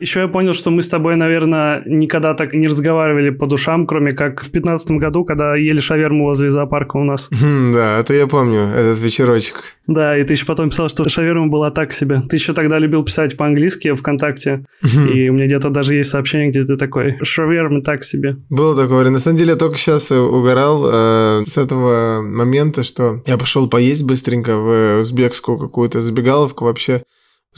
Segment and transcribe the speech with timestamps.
[0.00, 4.12] Еще я понял, что мы с тобой, наверное, никогда так не разговаривали по душам, кроме
[4.12, 7.28] как в пятнадцатом году, когда ели шаверму возле зоопарка у нас.
[7.30, 9.56] Да, это я помню, этот вечерочек.
[9.88, 12.22] Да, и ты еще потом писал, что шаверма была так себе.
[12.28, 16.64] Ты еще тогда любил писать по-английски ВКонтакте, и у меня где-то даже есть сообщение, где
[16.64, 18.36] ты такой, шаверма так себе.
[18.50, 19.10] Было такое.
[19.10, 24.04] На самом деле, я только сейчас угорал э, с этого момента, что я пошел поесть
[24.04, 27.02] быстренько в узбекскую какую-то забегаловку вообще.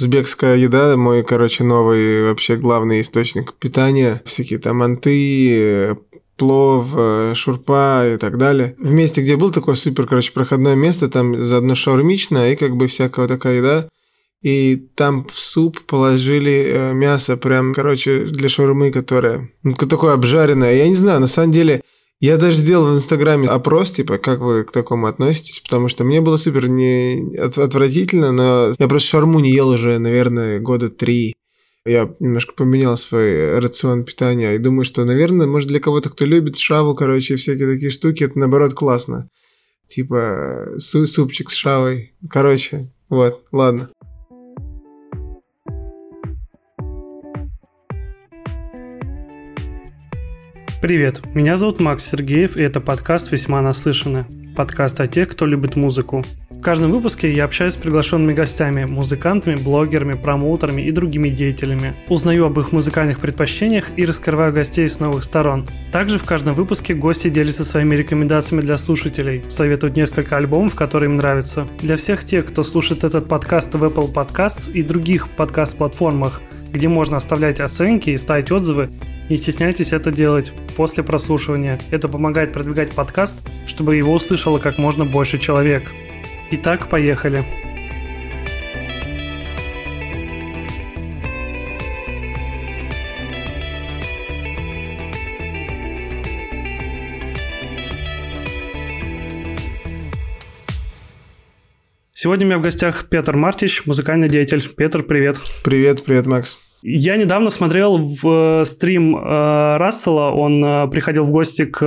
[0.00, 4.22] Узбекская еда, мой, короче, новый вообще главный источник питания.
[4.24, 5.94] Всякие там манты,
[6.38, 8.74] плов, э, шурпа и так далее.
[8.78, 12.86] В месте, где был такое супер, короче, проходное место, там заодно шаурмичная и как бы
[12.86, 13.88] всякая такая еда.
[14.40, 20.76] И там в суп положили э, мясо прям, короче, для шаурмы, которое ну, такое обжаренное.
[20.76, 21.82] Я не знаю, на самом деле,
[22.20, 26.20] я даже сделал в Инстаграме опрос, типа, как вы к такому относитесь, потому что мне
[26.20, 31.34] было супер не отвратительно, но я просто шарму не ел уже, наверное, года три.
[31.86, 36.58] Я немножко поменял свой рацион питания и думаю, что, наверное, может для кого-то, кто любит
[36.58, 39.28] шаву, короче, всякие такие штуки, это наоборот классно.
[39.88, 42.14] Типа су супчик с шавой.
[42.28, 43.90] Короче, вот, ладно.
[50.80, 54.24] Привет, меня зовут Макс Сергеев, и это подкаст «Весьма наслышаны».
[54.56, 56.24] Подкаст о тех, кто любит музыку.
[56.48, 61.92] В каждом выпуске я общаюсь с приглашенными гостями, музыкантами, блогерами, промоутерами и другими деятелями.
[62.08, 65.66] Узнаю об их музыкальных предпочтениях и раскрываю гостей с новых сторон.
[65.92, 71.18] Также в каждом выпуске гости делятся своими рекомендациями для слушателей, советуют несколько альбомов, которые им
[71.18, 71.68] нравятся.
[71.82, 76.40] Для всех тех, кто слушает этот подкаст в Apple Podcasts и других подкаст-платформах,
[76.72, 78.88] где можно оставлять оценки и ставить отзывы,
[79.30, 81.78] не стесняйтесь это делать после прослушивания.
[81.90, 85.92] Это помогает продвигать подкаст, чтобы его услышало как можно больше человек.
[86.50, 87.44] Итак, поехали.
[102.12, 104.68] Сегодня у меня в гостях Петр Мартич, музыкальный деятель.
[104.76, 105.40] Петр, привет.
[105.64, 106.58] Привет, привет, Макс.
[106.82, 111.84] Я недавно смотрел в э, стрим э, Рассела, он э, приходил в гости к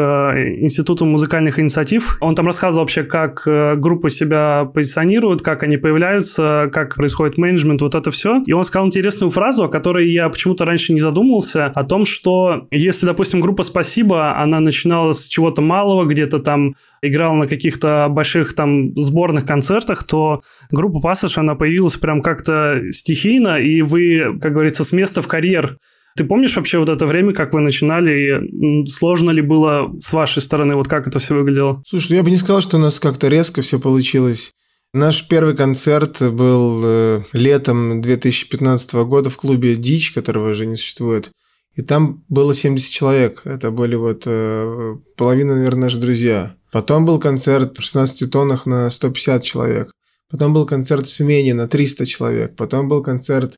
[0.60, 2.18] Институту музыкальных инициатив.
[2.22, 7.96] Он там рассказывал вообще, как группы себя позиционируют, как они появляются, как происходит менеджмент, вот
[7.96, 8.44] это все.
[8.46, 12.68] И он сказал интересную фразу, о которой я почему-то раньше не задумывался, о том, что
[12.70, 18.54] если, допустим, группа «Спасибо», она начинала с чего-то малого, где-то там играл на каких-то больших
[18.54, 20.42] там сборных концертах, то
[20.72, 25.78] группа Passage, она появилась прям как-то стихийно, и вы, как говорится, с места в карьер.
[26.16, 30.42] Ты помнишь вообще вот это время, как вы начинали, и сложно ли было с вашей
[30.42, 31.82] стороны, вот как это все выглядело?
[31.88, 34.54] Слушай, ну я бы не сказал, что у нас как-то резко все получилось.
[34.94, 41.32] Наш первый концерт был э, летом 2015 года в клубе «Дичь», которого уже не существует.
[41.76, 43.42] И там было 70 человек.
[43.46, 46.56] Это были вот э, половина, наверное, наши друзья.
[46.74, 49.92] Потом был концерт в 16 тоннах на 150 человек.
[50.32, 52.56] Потом был концерт в Смене на 300 человек.
[52.56, 53.58] Потом был концерт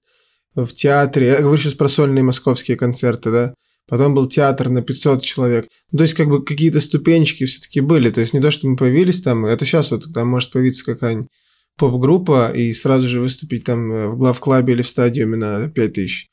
[0.54, 1.28] в театре.
[1.28, 3.54] Я говорю сейчас про сольные московские концерты, да.
[3.88, 5.70] Потом был театр на 500 человек.
[5.94, 8.12] Ну, то есть, как бы какие-то ступенчики все-таки были.
[8.12, 9.46] То есть, не то, что мы появились там.
[9.46, 11.30] Это сейчас вот там может появиться какая-нибудь
[11.78, 16.28] поп-группа и сразу же выступить там э, в главклабе или в стадиуме на 5000.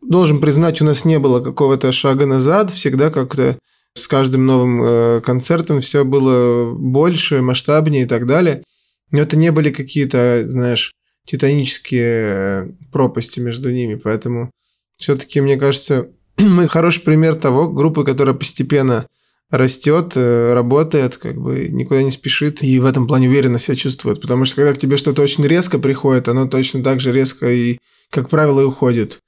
[0.00, 2.70] Должен признать, у нас не было какого-то шага назад.
[2.70, 3.58] Всегда как-то
[3.94, 8.62] с каждым новым э, концертом все было больше, масштабнее и так далее.
[9.10, 10.94] Но это не были какие-то, знаешь,
[11.26, 13.96] титанические э, пропасти между ними.
[13.96, 14.50] Поэтому
[14.96, 16.08] все-таки, мне кажется,
[16.38, 19.06] мы хороший пример того, группы, которая постепенно
[19.50, 24.20] растет, э, работает, как бы никуда не спешит и в этом плане уверенно себя чувствует.
[24.22, 27.78] Потому что когда к тебе что-то очень резко приходит, оно точно так же резко и,
[28.10, 29.20] как правило, и уходит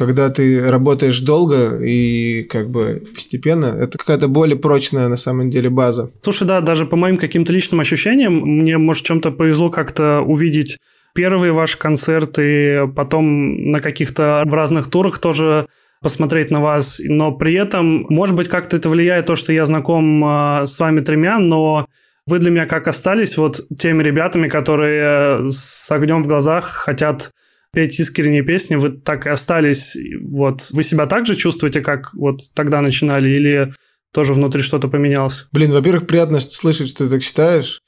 [0.00, 5.68] когда ты работаешь долго и как бы постепенно, это какая-то более прочная на самом деле
[5.68, 6.10] база.
[6.22, 10.78] Слушай, да, даже по моим каким-то личным ощущениям, мне, может, чем-то повезло как-то увидеть
[11.14, 15.66] первые ваши концерты, потом на каких-то в разных турах тоже
[16.00, 20.24] посмотреть на вас, но при этом, может быть, как-то это влияет то, что я знаком
[20.24, 21.84] э, с вами тремя, но
[22.26, 27.32] вы для меня как остались вот теми ребятами, которые с огнем в глазах хотят
[27.72, 29.96] петь искренние песни, вы так и остались.
[30.22, 33.72] Вот вы себя так же чувствуете, как вот тогда начинали, или
[34.12, 35.46] тоже внутри что-то поменялось?
[35.52, 37.82] Блин, во-первых, приятно слышать, что ты так считаешь.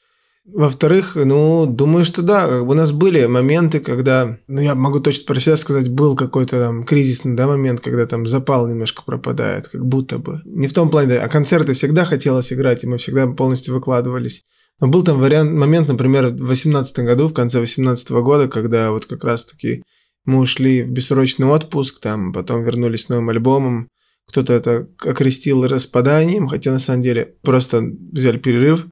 [0.45, 5.39] Во-вторых, ну, думаю, что да, у нас были моменты, когда, ну, я могу точно про
[5.39, 10.19] себя сказать, был какой-то там кризисный, да, момент, когда там запал немножко пропадает, как будто
[10.19, 10.41] бы.
[10.45, 14.43] Не в том плане, да, а концерты всегда хотелось играть, и мы всегда полностью выкладывались.
[14.83, 19.07] Но был там вариант, момент, например, в 2018 году, в конце 2018 года, когда вот
[19.07, 19.85] как раз-таки
[20.25, 23.89] Мы ушли в бессрочный отпуск, там, потом вернулись с новым альбомом.
[24.29, 27.81] Кто-то это окрестил распаданием, хотя на самом деле просто
[28.13, 28.87] взяли перерыв.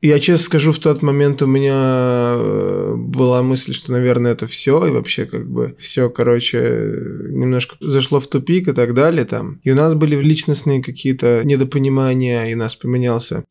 [0.00, 4.86] Я честно скажу, в тот момент у меня э, была мысль, что, наверное, это все,
[4.86, 6.58] и вообще как бы все, короче,
[7.30, 9.60] немножко зашло в тупик и так далее там.
[9.62, 13.44] И у нас были личностные какие-то недопонимания, и нас поменялся.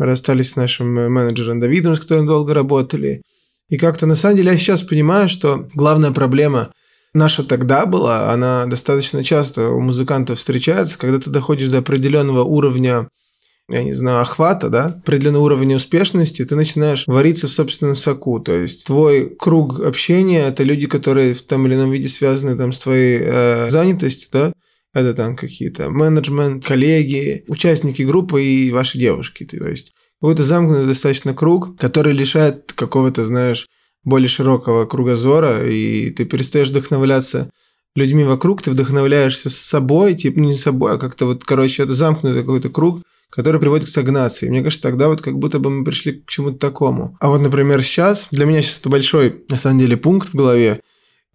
[0.00, 3.20] Мы расстались с нашим менеджером Давидом, с которым долго работали.
[3.68, 6.72] И как-то на самом деле я сейчас понимаю, что главная проблема
[7.12, 13.08] наша тогда была, она достаточно часто у музыкантов встречается, когда ты доходишь до определенного уровня
[13.68, 18.40] я не знаю, охвата, да, определенного уровня успешности, ты начинаешь вариться в собственном соку.
[18.40, 22.72] То есть твой круг общения– это люди, которые в том или ином виде связаны там,
[22.72, 24.52] с твоей э, занятостью, да,
[24.92, 29.44] это там какие-то менеджмент, коллеги, участники группы и ваши девушки.
[29.44, 33.66] То есть какой-то замкнутый достаточно круг, который лишает какого-то, знаешь,
[34.04, 37.50] более широкого кругозора, и ты перестаешь вдохновляться
[37.94, 41.94] людьми вокруг, ты вдохновляешься с собой, типа, ну не собой, а как-то вот, короче, это
[41.94, 44.48] замкнутый какой-то круг, который приводит к стагнации.
[44.48, 47.16] Мне кажется, тогда вот как будто бы мы пришли к чему-то такому.
[47.20, 50.80] А вот, например, сейчас, для меня сейчас это большой, на самом деле, пункт в голове.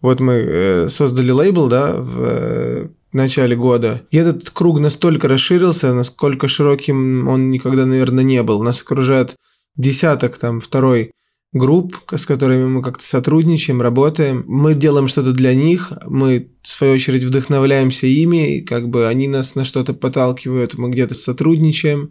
[0.02, 4.04] Вот мы э, создали лейбл, да, в э, начале года.
[4.12, 8.62] И этот круг настолько расширился, насколько широким он никогда, наверное, не был.
[8.64, 9.36] Нас окружает
[9.76, 11.12] десяток, там, второй
[11.54, 14.44] групп, с которыми мы как-то сотрудничаем, работаем.
[14.46, 19.30] Мы делаем что-то для них, мы, в свою очередь, вдохновляемся ими, и как бы они
[19.30, 22.10] нас на что-то подталкивают, мы где-то сотрудничаем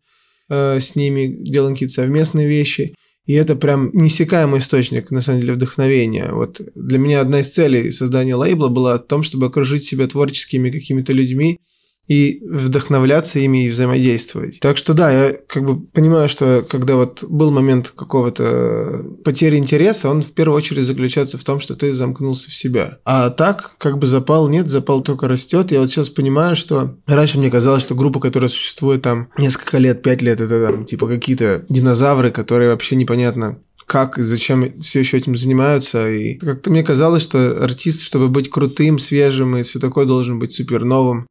[0.49, 2.95] э, с ними, делаем какие-то совместные вещи.
[3.27, 6.31] И это прям несекаемый источник, на самом деле, вдохновения.
[6.33, 10.71] Вот для меня одна из целей создания лейбла была в том, чтобы окружить себя творческими
[10.71, 11.61] какими-то людьми,
[12.09, 14.61] и вдохновляться ими и взаимодействовать.
[14.61, 20.11] Так что да, я как бы понимаю, что когда вот был момент какого-то потери интереса,
[20.11, 22.99] он в первую очередь заключается в том, что ты замкнулся в себя.
[23.05, 25.73] А так, как бы запал нет, запал только растет.
[25.73, 30.03] Я вот сейчас понимаю, что раньше мне казалось, что группа, которая существует там несколько лет,
[30.03, 35.19] пять лет, это там типа какие-то динозавры, которые вообще непонятно как и зачем все еще
[35.19, 36.09] этим занимаются.
[36.11, 40.55] И как-то мне казалось, что артист, чтобы быть крутым, свежим и все такое, должен быть
[40.55, 41.27] супер новым.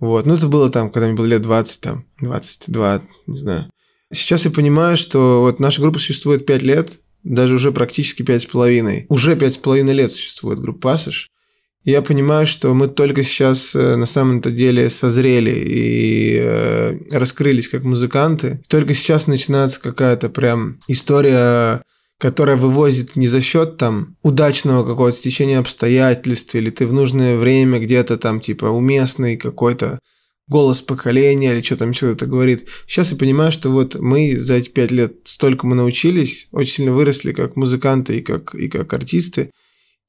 [0.00, 0.26] Вот.
[0.26, 3.70] Ну, это было там, когда мне было лет 20, там, 22, не знаю.
[4.12, 6.92] Сейчас я понимаю, что вот наша группа существует 5 лет,
[7.22, 9.06] даже уже практически 5,5.
[9.08, 11.30] Уже 5,5 лет существует группа Пассаж.
[11.84, 17.84] Я понимаю, что мы только сейчас э, на самом-то деле созрели и э, раскрылись как
[17.84, 18.60] музыканты.
[18.68, 21.82] Только сейчас начинается какая-то прям история
[22.20, 27.80] которая вывозит не за счет там удачного какого-то стечения обстоятельств, или ты в нужное время
[27.80, 30.00] где-то там типа уместный какой-то
[30.46, 32.68] голос поколения или что там что то говорит.
[32.86, 36.92] Сейчас я понимаю, что вот мы за эти пять лет столько мы научились, очень сильно
[36.92, 39.50] выросли как музыканты и как, и как артисты,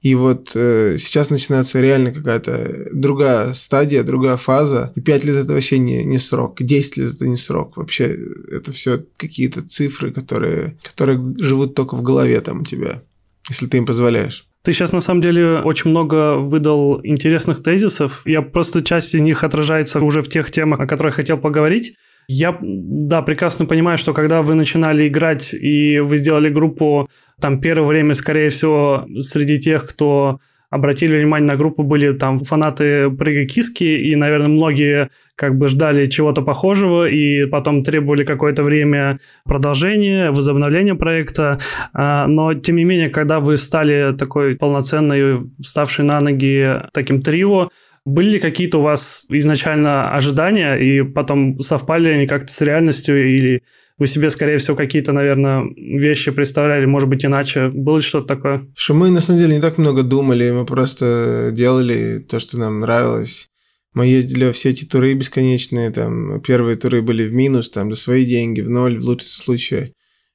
[0.02, 4.92] и вот э, сейчас начинается реально какая-то другая стадия, другая фаза.
[4.96, 6.60] И 5 лет это вообще не, не срок.
[6.60, 7.76] 10 лет это не срок.
[7.76, 8.16] Вообще
[8.50, 13.02] это все какие-то цифры, которые, которые живут только в голове там у тебя,
[13.48, 14.44] если ты им позволяешь.
[14.64, 18.22] Ты сейчас, на самом деле, очень много выдал интересных тезисов.
[18.24, 21.94] Я просто часть из них отражается уже в тех темах, о которых хотел поговорить.
[22.28, 27.08] Я, да, прекрасно понимаю, что когда вы начинали играть и вы сделали группу,
[27.40, 30.38] там первое время, скорее всего, среди тех, кто
[30.72, 36.06] обратили внимание на группу, были там фанаты прыгай киски, и, наверное, многие как бы ждали
[36.06, 41.58] чего-то похожего, и потом требовали какое-то время продолжения, возобновления проекта.
[41.92, 47.68] А, но, тем не менее, когда вы стали такой полноценной, вставшей на ноги таким трио,
[48.04, 53.62] были ли какие-то у вас изначально ожидания, и потом совпали они как-то с реальностью, или
[53.98, 57.68] вы себе, скорее всего, какие-то, наверное, вещи представляли, может быть, иначе?
[57.68, 58.66] Было ли что-то такое?
[58.74, 62.80] Что мы, на самом деле, не так много думали, мы просто делали то, что нам
[62.80, 63.48] нравилось.
[63.94, 68.00] Мы ездили во все эти туры бесконечные, там, первые туры были в минус, там, за
[68.00, 69.92] свои деньги, в ноль, в лучшем случае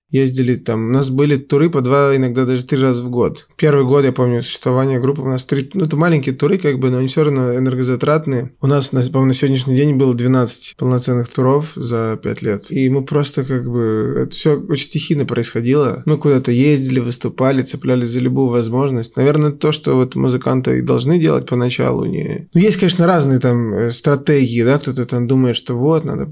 [0.10, 0.90] ездили там.
[0.90, 3.48] У нас были туры по два, иногда даже три раза в год.
[3.58, 6.90] Первый год, я помню, существование группы, у нас три, ну, это маленькие туры, как бы,
[6.90, 8.52] но они все равно энергозатратные.
[8.62, 12.66] У нас, по-моему, на сегодняшний день было 12 полноценных туров за 5 лет.
[12.70, 16.04] И мы просто, как бы, это все очень стихийно происходило.
[16.06, 19.16] Мы куда-то ездили, выступали, цеплялись за любую возможность.
[19.16, 22.48] Наверное, то, что вот музыканты и должны делать поначалу, не...
[22.54, 26.32] Ну, есть, конечно, разные там э, стратегии, да, кто-то там думает, что вот, надо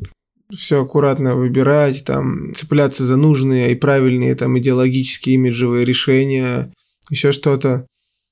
[0.54, 6.74] все аккуратно выбирать, там, цепляться за нужные и правильные там идеологические имиджевые решения,
[7.10, 7.88] еще что-то.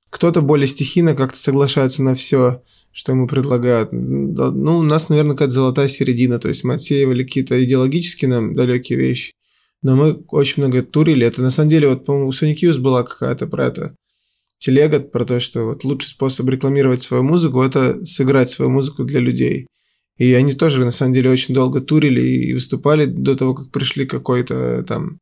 [0.09, 3.89] Кто-то более стихийно как-то соглашается на все, что ему предлагают.
[3.91, 8.99] Ну, у нас, наверное, какая-то золотая середина, то есть мы отсеивали какие-то идеологически нам далекие
[8.99, 9.33] вещи,
[9.81, 11.25] но мы очень много турили.
[11.25, 13.95] Это на самом деле, вот, по-моему, у Sonic Youth была какая-то про это
[14.63, 19.19] телега про то, что вот лучший способ рекламировать свою музыку– это сыграть свою музыку для
[19.19, 19.67] людей.
[20.17, 24.05] И они тоже, на самом деле, очень долго турили и выступали до того, как пришли
[24.05, 25.19] какой-то там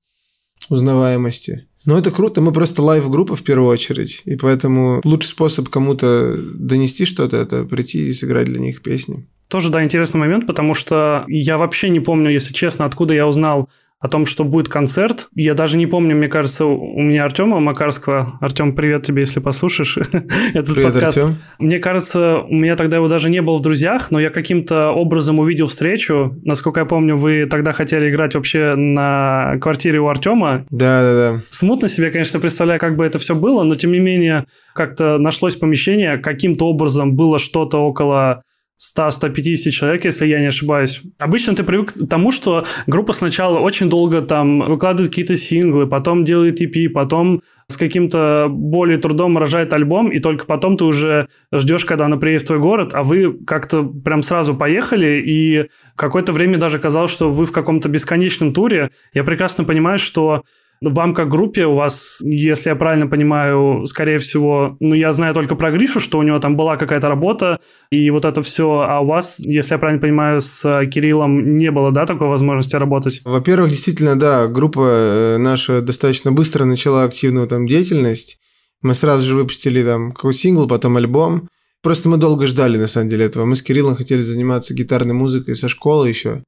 [0.69, 1.67] узнаваемости.
[1.85, 7.05] Но это круто, мы просто лайв-группа в первую очередь, и поэтому лучший способ кому-то донести
[7.05, 9.27] что-то– это прийти и сыграть для них песни.
[9.47, 13.67] Тоже, да, интересный момент, потому что я вообще не помню, если честно, откуда я узнал
[14.01, 15.27] о том, что будет концерт.
[15.35, 18.39] Я даже не помню, мне кажется, у меня Артема Макарского.
[18.41, 19.97] Артем, привет тебе, если послушаешь
[20.53, 21.17] этот привет, подкаст.
[21.19, 21.35] Артем.
[21.59, 25.37] Мне кажется, у меня тогда его даже не было в друзьях, но я каким-то образом
[25.39, 26.35] увидел встречу.
[26.43, 30.65] Насколько я помню, вы тогда хотели играть вообще на квартире у Артема.
[30.71, 31.41] Да, да, да.
[31.51, 35.55] Смутно себе, конечно, представляю, как бы это все было, но тем не менее как-то нашлось
[35.55, 38.41] помещение, каким-то образом было что-то около
[38.81, 41.01] 100-150 человек, если я не ошибаюсь.
[41.19, 46.23] Обычно ты привык к тому, что группа сначала очень долго там выкладывает какие-то синглы, потом
[46.23, 51.85] делает EP, потом с каким-то более трудом рожает альбом, и только потом ты уже ждешь,
[51.85, 56.57] когда она приедет в твой город, а вы как-то прям сразу поехали, и какое-то время
[56.57, 58.89] даже казалось, что вы в каком-то бесконечном туре.
[59.13, 60.43] Я прекрасно понимаю, что
[60.81, 65.55] вам как группе, у вас, если я правильно понимаю, скорее всего, ну, я знаю только
[65.55, 67.59] про Гришу, что у него там была какая-то работа,
[67.91, 71.91] и вот это все, а у вас, если я правильно понимаю, с Кириллом не было,
[71.91, 73.21] да, такой возможности работать?
[73.23, 78.39] Во-первых, действительно, да, группа э, наша достаточно быстро начала активную там деятельность.
[78.81, 81.47] Мы сразу же выпустили там какой сингл, потом альбом.
[81.83, 83.45] Просто мы долго ждали, на самом деле, этого.
[83.45, 86.43] Мы с Кириллом хотели заниматься гитарной музыкой со школы еще.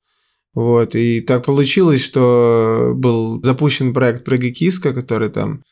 [0.53, 5.63] Вот, и так получилось, что был запущен проект Прыгай Киска, который там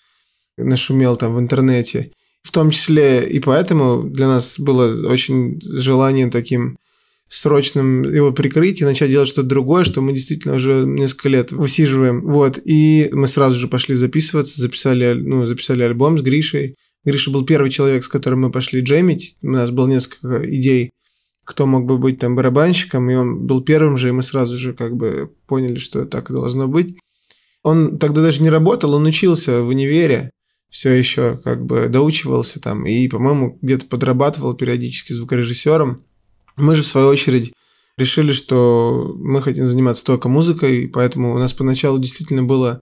[0.57, 2.11] нашумел там в интернете.
[2.41, 6.77] В том числе и поэтому для нас было очень желание таким
[7.29, 12.21] срочным его прикрыть и начать делать что-то другое, что мы действительно уже несколько лет высиживаем.
[12.21, 16.75] Вот, и мы сразу же пошли записываться, записали, ну, записали альбом с Гришей.
[17.05, 19.37] Гриша был первый человек, с которым мы пошли джемить.
[19.41, 20.91] У нас было несколько идей
[21.51, 24.73] кто мог бы быть там барабанщиком, и он был первым же, и мы сразу же
[24.73, 26.97] как бы поняли, что так и должно быть.
[27.61, 30.31] Он тогда даже не работал, он учился в универе,
[30.69, 36.05] все еще как бы доучивался там, и, по-моему, где-то подрабатывал периодически звукорежиссером.
[36.55, 37.51] Мы же, в свою очередь,
[37.97, 42.79] решили, что мы хотим заниматься только музыкой, поэтому у нас поначалу действительно было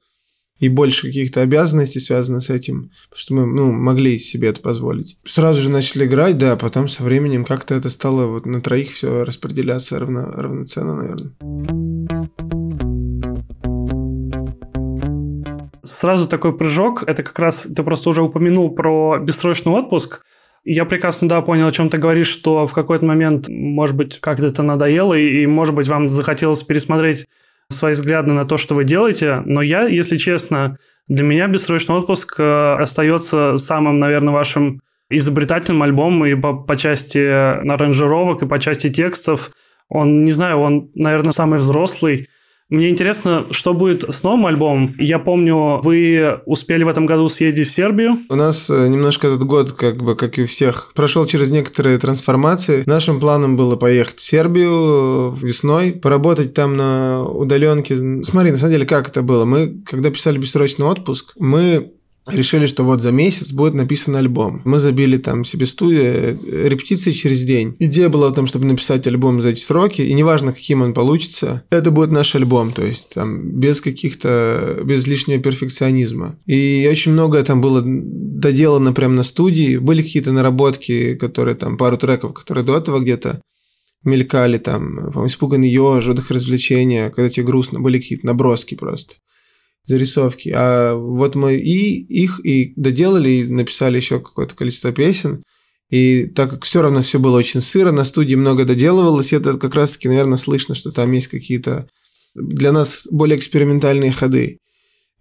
[0.60, 5.18] и больше каких-то обязанностей связано с этим, что мы ну, могли себе это позволить.
[5.24, 9.24] Сразу же начали играть, да, потом со временем как-то это стало вот на троих все
[9.24, 11.32] распределяться равно, равноценно, наверное.
[15.84, 20.24] Сразу такой прыжок, это как раз ты просто уже упомянул про бессрочный отпуск.
[20.66, 24.48] Я прекрасно, да, понял, о чем ты говоришь, что в какой-то момент, может быть, как-то
[24.48, 27.28] это надоело, и, может быть, вам захотелось пересмотреть
[27.70, 32.40] свои взгляды на то, что вы делаете, но я, если честно, для меня бессрочный отпуск
[32.40, 38.90] э, остается самым, наверное, вашим изобретательным альбомом и по, по части аранжировок, и по части
[38.90, 39.52] текстов.
[39.88, 42.28] Он, не знаю, он, наверное, самый взрослый
[42.70, 44.96] мне интересно, что будет с новым альбомом.
[45.00, 48.20] Я помню, вы успели в этом году съездить в Сербию.
[48.30, 51.98] У нас э, немножко этот год, как бы, как и у всех, прошел через некоторые
[51.98, 52.84] трансформации.
[52.86, 58.24] Нашим планом было поехать в Сербию э, весной, поработать там на удаленке.
[58.24, 59.46] Смотри, на самом деле, как это было?
[59.46, 61.94] Мы, когда писали бессрочный отпуск, мы
[62.34, 64.62] решили, что вот за месяц будет написан альбом.
[64.66, 67.76] Мы забили там себе студию, репетиции через день.
[67.80, 71.64] Идея была в том, чтобы написать альбом за эти сроки, и неважно, каким он получится,
[71.70, 76.38] это будет наш альбом, то есть там без каких-то, без лишнего перфекционизма.
[76.46, 81.98] И очень многое там было доделано прямо на студии, были какие-то наработки, которые там, пару
[81.98, 83.42] треков, которые до этого где-то
[84.04, 89.16] мелькали там, «Испуганный еж», «Отдых развлечения», когда тебе грустно, были какие-то наброски просто
[89.90, 90.54] зарисовки.
[90.56, 95.44] А вот мы и их и доделали, и написали еще какое-то количество песен.
[95.90, 99.74] И так как все равно все было очень сыро, на студии много доделывалось, это как
[99.74, 101.88] раз-таки, наверное, слышно, что там есть какие-то
[102.36, 104.60] для нас более экспериментальные ходы.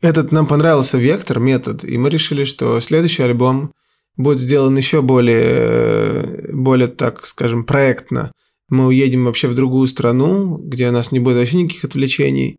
[0.02, 3.72] Этот нам понравился вектор, метод, и мы решили, что следующий альбом
[4.18, 8.32] будет сделан еще более, более, так скажем, проектно.
[8.68, 12.58] Мы уедем вообще в другую страну, где у нас не будет вообще никаких отвлечений.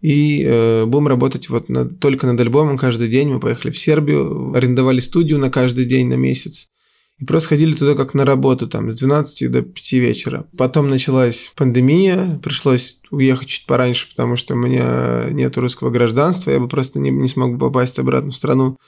[0.00, 3.28] И э, будем работать вот над, только над альбомом каждый день.
[3.28, 6.68] Мы поехали в Сербию, арендовали студию на каждый день, на месяц.
[7.18, 10.46] И просто ходили туда как на работу, там, с 12 до 5 вечера.
[10.56, 16.58] Потом началась пандемия, пришлось уехать чуть пораньше, потому что у меня нет русского гражданства, я
[16.58, 18.78] бы просто не, не смог попасть обратно в страну.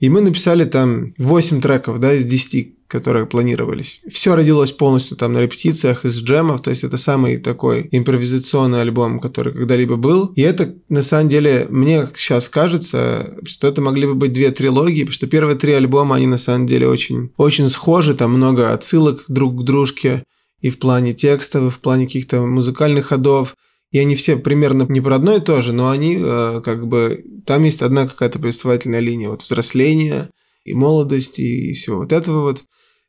[0.00, 4.00] И мы написали там 8 треков, да, из 10, которые планировались.
[4.10, 9.20] Все родилось полностью там на репетициях из джемов, то есть это самый такой импровизационный альбом,
[9.20, 10.32] который когда-либо был.
[10.34, 15.02] И это, на самом деле, мне сейчас кажется, что это могли бы быть две трилогии,
[15.02, 19.24] потому что первые три альбома, они на самом деле очень, очень схожи, там много отсылок
[19.28, 20.24] друг к дружке
[20.60, 23.54] и в плане текстов, и в плане каких-то музыкальных ходов.
[23.90, 27.24] И они все примерно не про одно и то же, но они э, как бы...
[27.46, 29.30] Там есть одна какая-то повествовательная линия.
[29.30, 30.30] Вот взросление
[30.64, 32.64] и молодость и всего вот этого вот.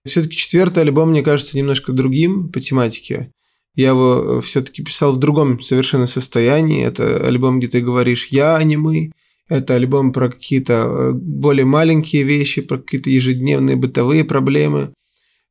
[0.09, 3.31] Все-таки четвертый альбом, мне кажется, немножко другим по тематике.
[3.75, 6.85] Я его э, все-таки писал в другом совершенно состоянии.
[6.85, 9.11] Это альбом, где ты говоришь «я», а не «мы».
[9.47, 14.93] Это альбом про какие-то э, более маленькие вещи, про какие-то ежедневные бытовые проблемы,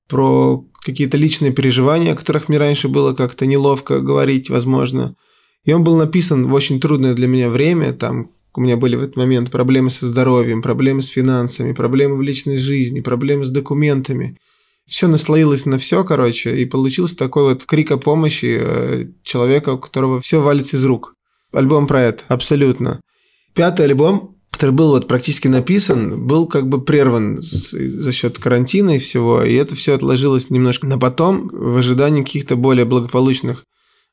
[0.08, 5.16] про какие-то личные переживания, о которых мне раньше было как-то неловко говорить, возможно.
[5.64, 9.02] И он был написан в очень трудное для меня время, там у меня были в
[9.04, 14.36] этот момент проблемы со здоровьем, проблемы с финансами, проблемы в личной жизни, проблемы с документами.
[14.84, 19.78] Все наслоилось на все, короче, и получился такой вот крик о помощи э, человека, у
[19.78, 21.14] которого все валится из рук.
[21.52, 23.00] Альбом про это, абсолютно.
[23.54, 28.98] Пятый альбом, который был вот практически написан, был как бы прерван за счет карантина и
[28.98, 33.62] всего, и это все отложилось немножко на потом в ожидании каких-то более благополучных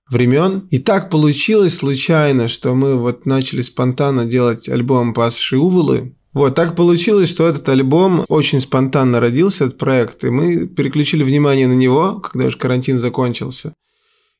[0.10, 0.68] времен.
[0.72, 6.16] И так получилось случайно, что мы вот начали спонтанно делать альбом «Пасши Уволы».
[6.34, 11.66] Вот, так получилось, что этот альбом очень спонтанно родился, этот проект, и мы переключили внимание
[11.66, 13.74] на него, когда уж карантин закончился,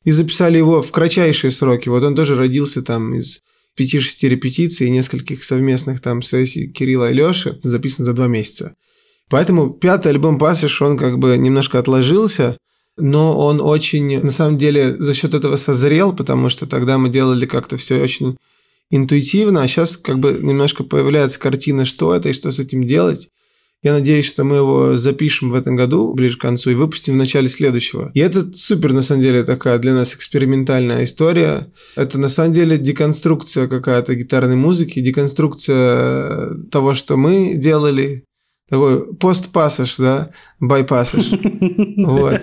[0.04, 1.88] и записали его в кратчайшие сроки.
[1.88, 3.40] Вот он тоже родился там из
[3.80, 8.74] 5-6 репетиций и нескольких совместных там сессий Кирилла и Лёши, записан за два месяца.
[9.30, 12.58] Поэтому пятый альбом «Пассаж», он как бы немножко отложился,
[12.96, 17.46] но он очень, на самом деле, за счет этого созрел, потому что тогда мы делали
[17.46, 18.36] как-то все очень
[18.90, 23.28] интуитивно, а сейчас как бы немножко появляется картина, что это и что с этим делать.
[23.82, 27.18] Я надеюсь, что мы его запишем в этом году, ближе к концу, и выпустим в
[27.18, 28.10] начале следующего.
[28.14, 31.70] И это супер, на самом деле, такая для нас экспериментальная история.
[31.94, 38.24] Это, на самом деле, деконструкция какая-то гитарной музыки, деконструкция того, что мы делали,
[38.68, 40.30] такой постпассаж, да,
[40.60, 41.26] байпассаж.
[41.96, 42.42] Вот.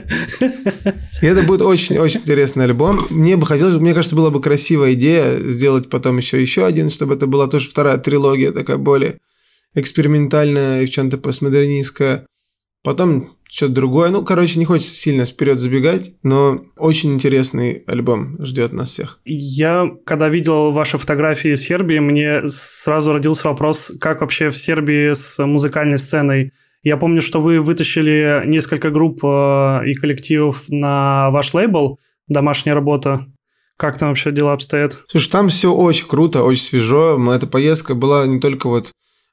[1.21, 3.07] И это будет очень-очень интересный альбом.
[3.09, 7.15] Мне бы хотелось, мне кажется, была бы красивая идея сделать потом еще еще один, чтобы
[7.15, 9.19] это была тоже вторая трилогия, такая более
[9.75, 12.25] экспериментальная и в чем-то постмодернистская.
[12.83, 14.09] Потом что-то другое.
[14.09, 19.19] Ну, короче, не хочется сильно вперед забегать, но очень интересный альбом ждет нас всех.
[19.25, 25.13] Я, когда видел ваши фотографии из Сербии, мне сразу родился вопрос, как вообще в Сербии
[25.13, 26.51] с музыкальной сценой.
[26.81, 33.27] Я помню, что вы вытащили несколько групп э, и коллективов на ваш лейбл «Домашняя работа».
[33.77, 34.99] Как там вообще дела обстоят?
[35.07, 37.19] Слушай, там все очень круто, очень свежо.
[37.31, 38.91] Эта поездка была не только вот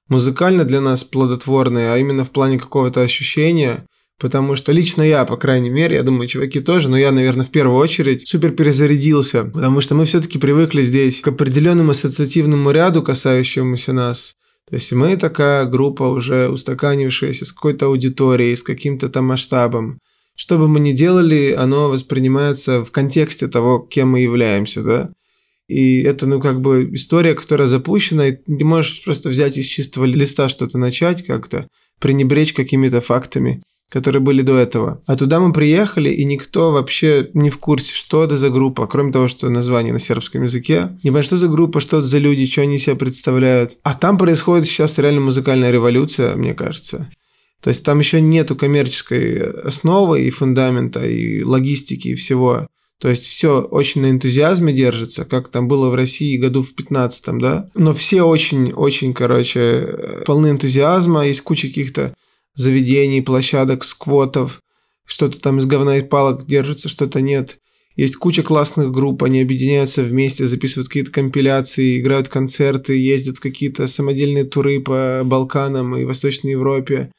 [0.09, 3.87] музыкально для нас плодотворной, а именно в плане какого-то ощущения.
[4.21, 7.51] Потому что лично я, по крайней мере, я думаю, чуваки тоже, но я, наверное, в
[7.51, 13.95] первую очередь супер перезарядился, потому что мы все-таки привыкли здесь к определенному ассоциативному ряду, касающемуся
[13.95, 14.35] нас.
[14.69, 19.99] То есть мы такая группа уже устаканившаяся с какой-то аудиторией, с каким-то там масштабом.
[20.37, 25.11] Что бы мы ни делали, оно воспринимается в контексте того, кем мы являемся, да.
[25.67, 30.05] И это, ну, как бы история, которая запущена, и ты можешь просто взять из чистого
[30.05, 31.69] листа что-то начать как-то,
[32.01, 35.03] пренебречь какими-то фактами которые были до этого.
[35.07, 39.13] А туда мы приехали, и никто вообще не в курсе, что это за группа, кроме
[39.13, 40.97] того, что название на сербском языке.
[41.03, 43.77] Не понимаю, что за группа, что это за люди, что они себя представляют.
[43.83, 47.11] А там происходит сейчас реально музыкальная революция, мне кажется.
[47.61, 52.69] То есть там еще нету коммерческой основы и фундамента, и логистики, и всего.
[53.01, 57.25] То есть все очень на энтузиазме держится, как там было в России году в 15
[57.39, 57.69] да.
[57.75, 62.15] Но все очень-очень, короче, полны энтузиазма, есть куча каких-то
[62.55, 64.61] заведений, площадок, сквотов,
[65.05, 67.59] что-то там из говна и палок держится, что-то нет.
[67.97, 73.87] Есть куча классных групп, они объединяются вместе, записывают какие-то компиляции, играют концерты, ездят в какие-то
[73.89, 77.11] самодельные туры по Балканам и Восточной Европе.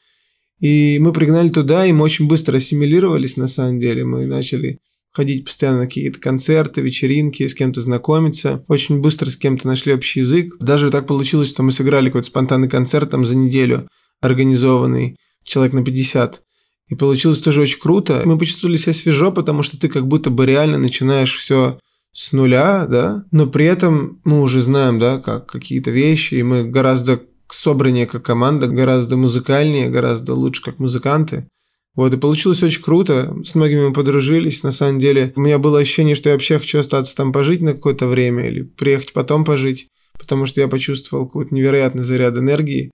[0.60, 4.04] И мы пригнали туда, и мы очень быстро ассимилировались на самом деле.
[4.04, 4.78] Мы начали
[5.12, 8.64] ходить постоянно на какие-то концерты, вечеринки, с кем-то знакомиться.
[8.68, 10.56] Очень быстро с кем-то нашли общий язык.
[10.58, 13.88] Даже так получилось, что мы сыграли какой-то спонтанный концерт там за неделю
[14.22, 16.42] организованный человек на 50.
[16.88, 18.22] И получилось тоже очень круто.
[18.24, 21.78] Мы почувствовали себя свежо, потому что ты как будто бы реально начинаешь все
[22.12, 26.64] с нуля, да, но при этом мы уже знаем, да, как какие-то вещи, и мы
[26.64, 31.48] гораздо собраннее как команда, гораздо музыкальнее, гораздо лучше как музыканты.
[31.94, 33.34] Вот, и получилось очень круто.
[33.44, 34.62] С многими мы подружились.
[34.62, 37.74] На самом деле, у меня было ощущение, что я вообще хочу остаться там пожить на
[37.74, 42.90] какое-то время или приехать потом пожить, потому что я почувствовал какой-то невероятный заряд энергии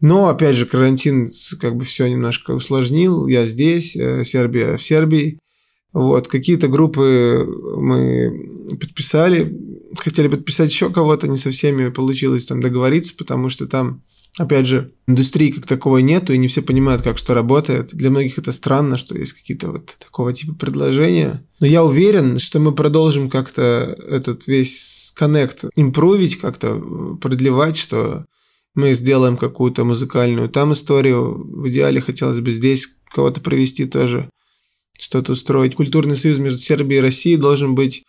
[0.00, 1.30] Но, опять же, карантин
[1.60, 3.26] как бы все немножко усложнил.
[3.26, 5.38] Я здесь, э, Сербия в Сербии.
[5.92, 9.56] Вот, какие-то группы мы подписали,
[9.96, 14.02] хотели подписать еще кого-то, не со всеми получилось там договориться, потому что там,
[14.36, 17.94] опять же, индустрии как таковой нету, и не все понимают, как что работает.
[17.94, 21.46] Для многих это странно, что есть какие-то вот такого типа предложения.
[21.60, 26.76] Но я уверен, что мы продолжим как-то этот весь коннект импровить, как-то
[27.20, 28.26] продлевать, что
[28.74, 31.34] мы сделаем какую-то музыкальную там историю.
[31.34, 34.30] В идеале хотелось бы здесь кого-то провести тоже
[34.98, 35.74] что-то устроить.
[35.74, 38.04] Культурный союз между Сербией и Россией должен быть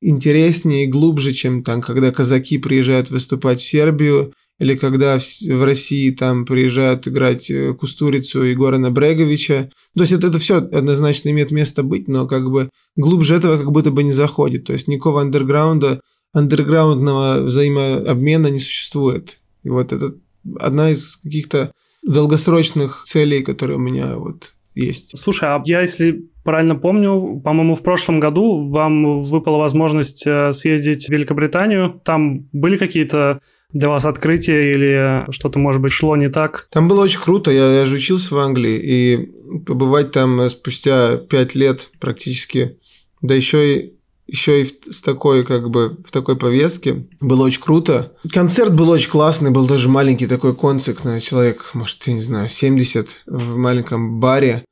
[0.00, 6.10] интереснее и глубже, чем там, когда казаки приезжают выступать в Сербию, или когда в России
[6.10, 9.70] там приезжают играть э, Кустурицу и Горана Бреговича.
[9.96, 13.72] То есть это, это все однозначно имеет место быть, но как бы глубже этого как
[13.72, 14.66] будто бы не заходит.
[14.66, 16.02] То есть никакого андерграунда,
[16.34, 19.38] андерграундного взаимообмена не существует.
[19.62, 20.14] И вот это
[20.58, 25.16] одна из каких-то долгосрочных целей, которые у меня вот есть.
[25.18, 31.06] Слушай, а я, если правильно помню, по-моему, в прошлом году вам выпала возможность э, съездить
[31.06, 32.00] в Великобританию.
[32.04, 33.40] Там были какие-то
[33.72, 36.68] для вас открытия или что-то, может быть, шло не так?
[36.70, 37.50] Там было очень круто.
[37.50, 42.78] Я, я же учился в Англии, и побывать там спустя пять лет практически,
[43.22, 43.94] да еще и
[44.30, 47.06] еще и с такой, как бы, в такой повестке.
[47.20, 48.14] Было очень круто.
[48.32, 52.48] Концерт был очень классный, был тоже маленький такой концерт на человек, может, я не знаю,
[52.48, 54.64] 70 в маленьком баре.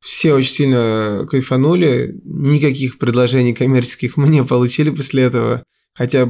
[0.00, 2.18] Все очень сильно кайфанули.
[2.24, 5.64] Никаких предложений коммерческих мы не получили после этого.
[5.92, 6.26] Хотя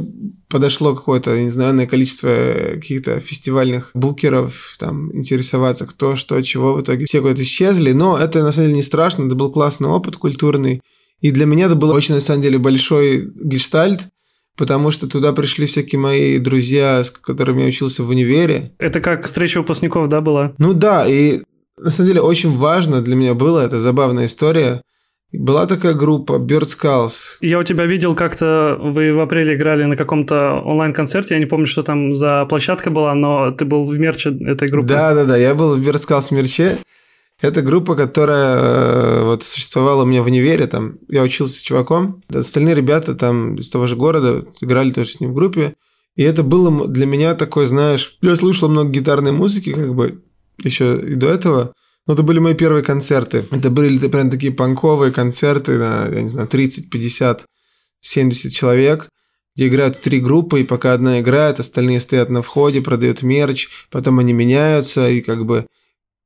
[0.48, 2.28] подошло какое-то, не знаю, количество
[2.74, 6.74] каких-то фестивальных букеров, там, интересоваться, кто, что, чего.
[6.74, 7.92] В итоге все куда-то исчезли.
[7.92, 9.26] Но это, на самом деле, не страшно.
[9.26, 10.80] Это был классный опыт культурный.
[11.20, 14.08] И для меня это был очень, на самом деле, большой гештальт,
[14.56, 18.72] потому что туда пришли всякие мои друзья, с которыми я учился в универе.
[18.78, 20.52] Это как встреча выпускников, да, была?
[20.58, 21.42] Ну да, и
[21.78, 24.82] на самом деле очень важно для меня было, это забавная история.
[25.32, 27.12] Была такая группа Bird Skulls.
[27.40, 31.66] Я у тебя видел как-то, вы в апреле играли на каком-то онлайн-концерте, я не помню,
[31.66, 34.88] что там за площадка была, но ты был в мерче этой группы.
[34.88, 36.78] Да-да-да, я был в Bird Skulls мерче.
[37.40, 42.22] Это группа, которая э, вот существовала у меня в универе, там я учился с чуваком,
[42.28, 45.74] остальные ребята там из того же города играли тоже с ним в группе,
[46.16, 50.22] и это было для меня такой, знаешь, я слушал много гитарной музыки, как бы
[50.62, 51.72] еще и до этого,
[52.06, 53.46] но это были мои первые концерты.
[53.50, 57.46] Это были прям такие панковые концерты на, я не знаю, 30, 50,
[58.00, 59.08] 70 человек,
[59.56, 64.18] где играют три группы, и пока одна играет, остальные стоят на входе, продают мерч, потом
[64.18, 65.66] они меняются, и как бы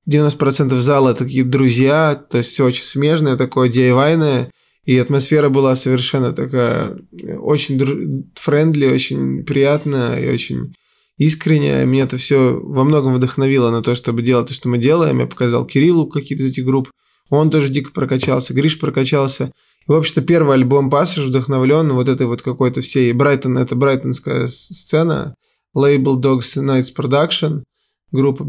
[0.08, 4.50] 90% зала такие друзья, то есть все очень смежное, такое DIY ное,
[4.84, 6.98] и атмосфера была совершенно такая
[7.40, 10.74] очень friendly, очень приятная и очень
[11.16, 11.86] искренняя.
[11.86, 15.20] Меня это все во многом вдохновило на то, чтобы делать то, что мы делаем.
[15.20, 16.90] Я показал Кириллу какие-то из этих групп.
[17.30, 19.52] Он тоже дико прокачался, Гриш прокачался.
[19.88, 24.48] И, в общем-то, первый альбом «Пассаж» вдохновлен вот этой вот какой-то всей Брайтон, это брайтонская
[24.48, 25.34] сцена,
[25.72, 27.62] лейбл Dogs Nights Production–
[28.12, 28.42] группа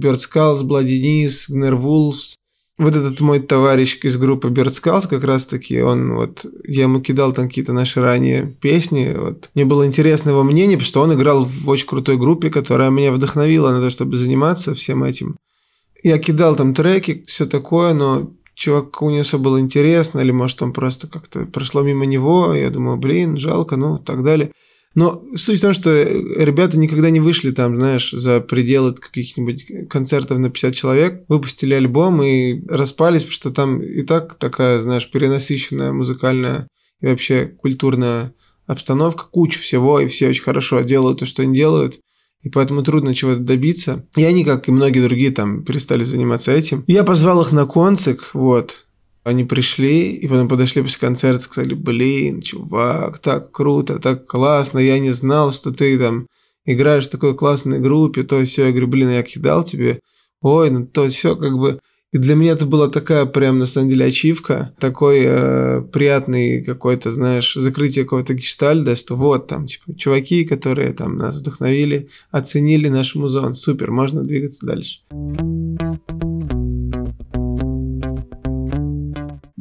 [0.63, 2.35] Bloody Knees, Gner Wolves.
[2.77, 7.47] Вот этот мой товарищ из группы Skulls как раз-таки, он вот, я ему кидал там
[7.47, 9.49] какие-то наши ранние песни, вот.
[9.55, 13.13] Мне было интересно его мнение, потому что он играл в очень крутой группе, которая меня
[13.13, 15.37] вдохновила на то, чтобы заниматься всем этим.
[16.03, 20.73] Я кидал там треки, все такое, но чуваку не особо было интересно, или может он
[20.73, 24.51] просто как-то прошло мимо него, я думаю, блин, жалко, ну, так далее.
[24.95, 30.39] Но суть в том, что ребята никогда не вышли там, знаешь, за пределы каких-нибудь концертов
[30.39, 35.91] на 50 человек, выпустили альбом и распались, потому что там и так такая, знаешь, перенасыщенная
[35.91, 36.67] музыкальная
[37.01, 38.33] и вообще культурная
[38.67, 41.99] обстановка, куча всего, и все очень хорошо делают то, что они делают
[42.45, 44.05] и поэтому трудно чего-то добиться.
[44.15, 46.83] И они, как и многие другие, там перестали заниматься этим.
[46.85, 48.85] Я позвал их на концерт, вот,
[49.25, 54.99] они пришли, и потом подошли после концерта, сказали, блин, чувак, так круто, так классно, я
[54.99, 56.27] не знал, что ты там
[56.63, 59.99] играешь в такой классной группе, то все, я говорю, блин, я кидал тебе,
[60.41, 61.79] ой, ну то все как бы...
[62.13, 67.11] И для меня это была такая прям, на самом деле, ачивка, такой э, приятный какой-то,
[67.11, 73.15] знаешь, закрытие какого-то гештальда, что вот там, типа, чуваки, которые там нас вдохновили, оценили наш
[73.15, 74.99] музон, супер, можно двигаться дальше.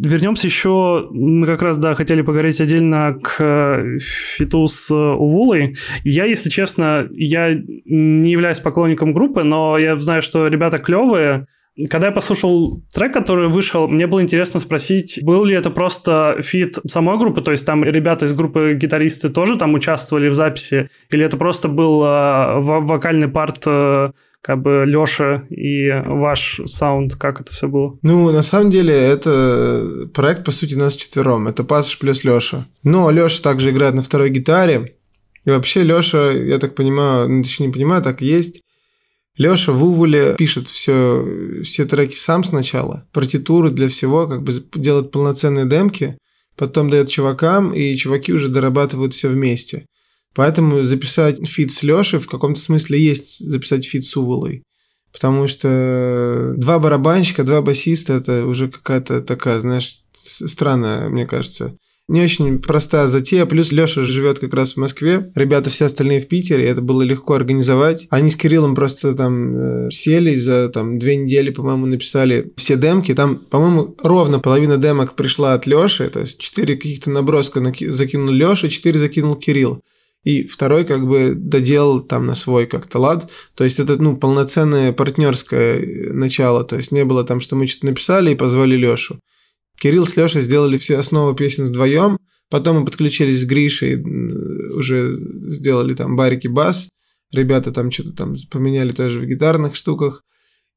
[0.05, 5.77] Вернемся еще, мы как раз, да, хотели поговорить отдельно к э, фиту с э, Увулой.
[6.03, 11.47] Я, если честно, я не являюсь поклонником группы, но я знаю, что ребята клевые.
[11.91, 16.79] Когда я послушал трек, который вышел, мне было интересно спросить, был ли это просто фит
[16.87, 21.25] самой группы, то есть там ребята из группы гитаристы тоже там участвовали в записи, или
[21.25, 24.13] это просто был э, вокальный парт э,
[24.45, 27.99] как бы Лёша и ваш саунд, как это все было?
[28.03, 31.49] Ну, на самом деле, это проект, по сути, нас четвером.
[31.49, 32.67] Это Пасош плюс Лёша.
[32.83, 34.97] Но Лёша также играет на второй гитаре.
[35.47, 38.61] И вообще Лёша, я так понимаю, ну, точнее не понимаю, так и есть.
[39.39, 41.25] Лёша в Увуле пишет все,
[41.65, 46.19] все треки сам сначала, партитуру для всего, как бы делает полноценные демки,
[46.55, 49.87] потом дает чувакам, и чуваки уже дорабатывают все вместе.
[50.35, 54.65] Поэтому записать фит с Лешей в каком-то смысле есть записать фит с Увулой.
[55.13, 61.77] Потому что два барабанщика, два басиста– это уже какая-то такая, знаешь, странная, мне кажется.
[62.07, 63.47] Не очень простая затея.
[63.47, 65.33] Плюс Леша живет как раз в Москве.
[65.35, 66.69] Ребята все остальные в Питере.
[66.69, 68.07] Это было легко организовать.
[68.11, 73.15] Они с Кириллом просто там э, сели за там две недели, по-моему, написали все демки.
[73.15, 76.11] Там, по-моему, ровно половина демок пришла от Леши.
[76.11, 79.81] То есть четыре каких-то наброска закинул Леша, четыре закинул Кирилл
[80.25, 83.31] и второй как бы доделал там на свой как-то лад.
[83.55, 86.65] То есть это, ну, полноценное партнерское начало.
[86.65, 89.21] То есть не было там, что мы что-то написали и позвали Лешу.
[89.79, 92.19] Кирилл с Лешей сделали все основы песен вдвоем.
[92.51, 94.03] Потом мы подключились с Гришей,
[94.75, 95.19] уже
[95.51, 96.89] сделали там барики бас.
[97.33, 100.23] Ребята там что-то там поменяли тоже в гитарных штуках.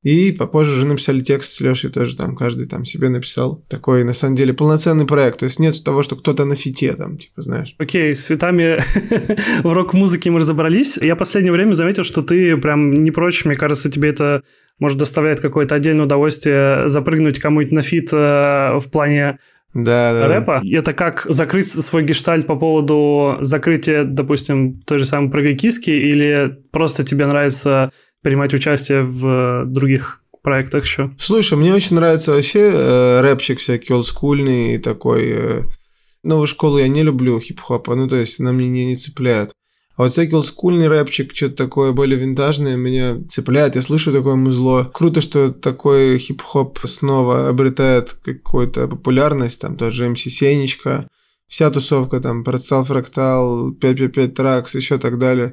[0.04, 3.66] И попозже уже написали текст с Лешей тоже там, каждый там себе написал.
[3.68, 5.40] Такой, на самом деле, полноценный проект.
[5.40, 7.76] То есть нет того, что кто-то на фите там, типа, знаешь.
[7.80, 8.78] Окей, с фитами
[9.64, 10.98] в рок-музыке мы разобрались.
[10.98, 14.44] Я последнее время заметил, что ты прям не прочь, мне кажется, тебе это
[14.80, 19.40] может доставляет какое-то отдельное удовольствие запрыгнуть кому-нибудь на фит э, в плане
[19.74, 20.62] да, да, рэпа.
[20.64, 20.80] Да.
[20.80, 26.58] Это как закрыть свой гештальт по поводу закрытия, допустим, той же самой прыгай киски, или
[26.72, 31.12] просто тебе нравится принимать участие в других проектах еще?
[31.20, 35.30] Слушай, мне очень нравится вообще э, рэпчик всякий олдскульный такой.
[35.30, 35.64] Э,
[36.24, 39.52] новую школу я не люблю хип-хопа, ну то есть она мне не, не цепляет.
[39.98, 43.76] А вот всякий олдскульный рэпчик, что-то такое более винтажное, меня цепляет.
[43.76, 44.92] Я слышу такое музло.
[44.94, 49.60] Круто, что такой хип-хоп снова обретает какую-то популярность.
[49.60, 51.08] Там тот же МС Сенечка,
[51.48, 55.52] вся тусовка, там, Продстал Фрактал, 555 Тракс, еще так далее.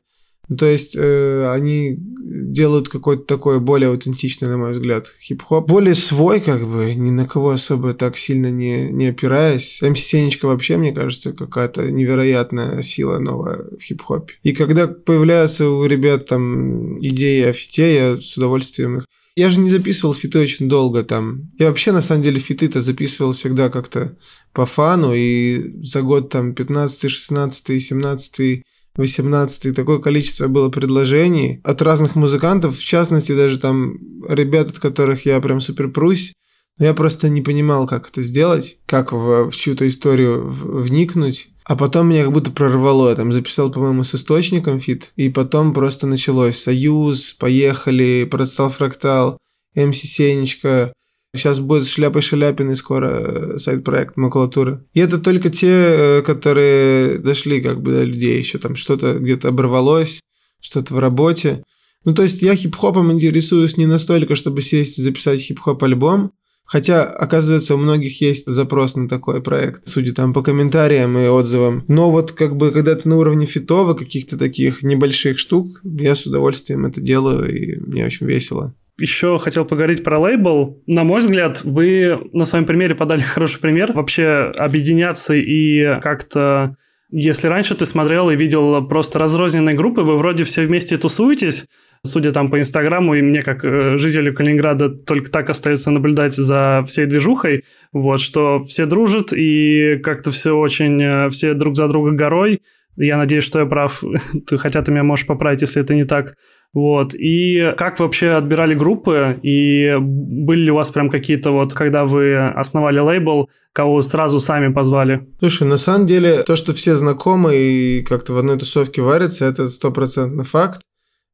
[0.49, 5.67] Ну, то есть э, они делают какой-то такой более аутентичный, на мой взгляд, хип-хоп.
[5.67, 9.81] Более свой, как бы, ни на кого особо так сильно не, не опираясь.
[9.83, 14.35] МС Сенечка вообще, мне кажется, какая-то невероятная сила новая в хип-хопе.
[14.43, 19.05] И когда появляются у ребят там идеи о фите, я с удовольствием их
[19.37, 21.51] я же не записывал фиты очень долго там.
[21.59, 24.17] Я вообще, на самом деле, фиты-то записывал всегда как-то
[24.53, 28.63] по фану, и за год там 15, 16, 17
[28.97, 35.27] 18 такое количество было предложений от разных музыкантов, в частности, даже там ребят, от которых
[35.27, 36.33] я прям супер прусь.
[36.79, 41.49] Но я просто не понимал, как это сделать, как в, в чью-то историю вникнуть.
[41.65, 43.11] А потом меня как будто прорвало.
[43.11, 45.13] Я там записал, по-моему, с источником фит.
[45.17, 49.39] И потом просто началось Союз, Поехали, Продстал Фрактал,
[49.77, 50.93] МС Сенечка,
[51.35, 54.85] Сейчас будет шляпой Шаляпиной скоро э, сайт-проект макулатуры.
[54.95, 58.39] И это только те, э, которые дошли как бы до людей.
[58.39, 60.21] Еще там что-то где-то оборвалось,
[60.61, 61.65] что-то в работе.
[62.05, 66.33] Ну, то есть я хип-хопом интересуюсь не настолько, чтобы сесть и записать хип-хоп альбом,
[66.67, 71.85] Хотя, оказывается, у многих есть запрос на такой проект, судя там по комментариям и отзывам.
[71.89, 76.25] Но вот как бы, когда ты на уровне фитова, каких-то таких небольших штук, я с
[76.25, 80.83] удовольствием это делаю, и мне очень весело еще хотел поговорить про лейбл.
[80.87, 83.93] На мой взгляд, вы на своем примере подали хороший пример.
[83.93, 86.77] Вообще объединяться и как-то...
[87.11, 91.67] Если раньше ты смотрел и видел просто разрозненные группы, вы вроде все вместе тусуетесь,
[92.03, 96.83] судя там по Инстаграму, и мне как э, жителю Калининграда только так остается наблюдать за
[96.89, 102.11] всей движухой, вот, что все дружат и как-то все очень, э, все друг за друга
[102.13, 102.63] горой.
[102.97, 104.03] Я надеюсь, что я прав,
[104.51, 106.35] хотя ты меня можешь поправить, если это не так.
[106.75, 107.15] Вот.
[107.15, 109.39] И как вообще отбирали группы?
[109.43, 114.73] И были ли у вас прям какие-то вот, когда вы основали лейбл, кого сразу сами
[114.73, 115.29] позвали?
[115.39, 119.69] Слушай, на самом деле, то, что все знакомы и как-то в одной тусовке варятся, это
[119.69, 120.83] стопроцентный факт.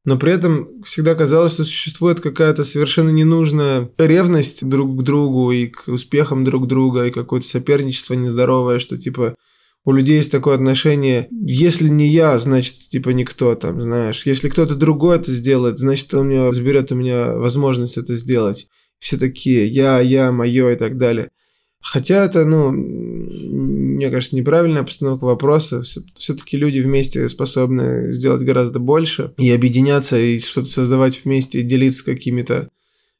[0.05, 5.67] Но при этом всегда казалось, что существует какая-то совершенно ненужная ревность друг к другу и
[5.67, 9.35] к успехам друг друга, и какое-то соперничество нездоровое, что типа
[9.83, 14.25] у людей есть такое отношение, если не я, значит, типа никто там, знаешь.
[14.25, 18.67] Если кто-то другой это сделает, значит, он мне заберет у меня возможность это сделать.
[18.99, 21.31] Все такие, я, я, мое и так далее.
[21.79, 25.81] Хотя это, ну, мне кажется, неправильная постановка вопроса.
[26.15, 32.05] Все-таки люди вместе способны сделать гораздо больше и объединяться, и что-то создавать вместе, и делиться
[32.05, 32.69] какими-то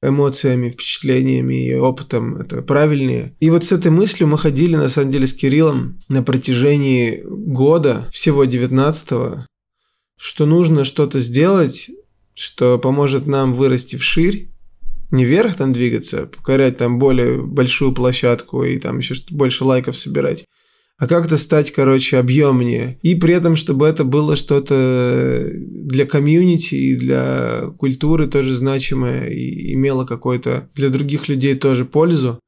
[0.02, 3.36] эмоциями, впечатлениями и опытом, это правильнее.
[3.40, 8.08] И вот с этой мыслью мы ходили, на самом деле, с Кириллом на протяжении года,
[8.12, 9.46] всего 19-го,
[10.18, 11.90] что нужно что-то сделать
[12.42, 14.50] что поможет нам вырасти вширь,
[15.12, 20.46] не вверх там двигаться, покорять там более большую площадку и там еще больше лайков собирать,
[21.02, 23.00] а как-то стать, короче, объемнее.
[23.02, 29.74] И при этом, чтобы это было что-то для комьюнити и для культуры тоже значимое и
[29.74, 32.40] имело какой-то для других людей тоже пользу.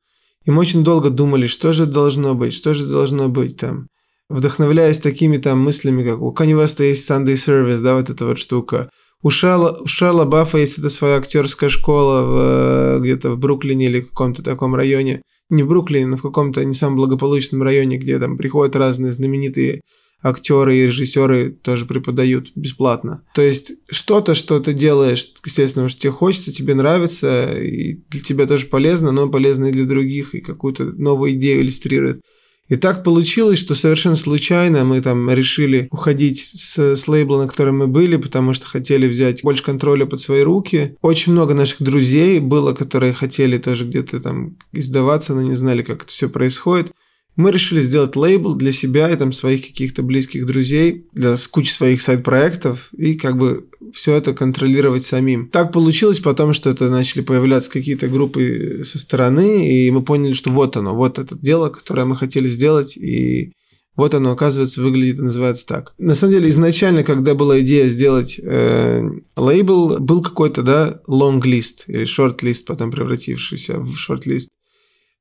[0.45, 3.87] И мы очень долго думали, что же должно быть, что же должно быть там.
[4.29, 8.37] Вдохновляясь такими там мыслями, как у Kanye West есть Sunday Service, да, вот эта вот
[8.37, 8.87] штука.
[9.23, 14.01] У Шарла, у Шарла Баффа есть эта своя актерская школа в, где-то в Бруклине или
[14.01, 18.19] в каком-то таком районе не в Бруклине, но в каком-то не самом благополучном районе, где
[18.19, 19.81] там приходят разные знаменитые
[20.23, 23.23] актеры и режиссеры тоже преподают бесплатно.
[23.35, 28.47] То есть что-то, что ты делаешь, естественно, что тебе хочется, тебе нравится, и для тебя
[28.47, 32.21] тоже полезно, но полезно и для других, и какую-то новую идею иллюстрирует.
[32.69, 37.79] И так получилось, что совершенно случайно мы там решили уходить с, с лейбла, на котором
[37.79, 40.95] мы были, потому что хотели взять больше контроля под свои руки.
[41.01, 46.03] Очень много наших друзей было, которые хотели тоже где-то там издаваться, но не знали, как
[46.03, 46.93] это все происходит.
[47.35, 52.01] Мы решили сделать лейбл для себя и там своих каких-то близких друзей, для кучи своих
[52.01, 55.49] сайт-проектов и как бы все это контролировать самим.
[55.49, 60.51] Так получилось потом, что это начали появляться какие-то группы со стороны, и мы поняли, что
[60.51, 63.51] вот оно, вот это дело, которое мы хотели сделать, и
[63.95, 65.93] вот оно, оказывается, выглядит и называется так.
[65.97, 71.83] На самом деле, изначально, когда была идея сделать э, лейбл, был какой-то, да, long list
[71.87, 74.47] или short list, потом превратившийся в short list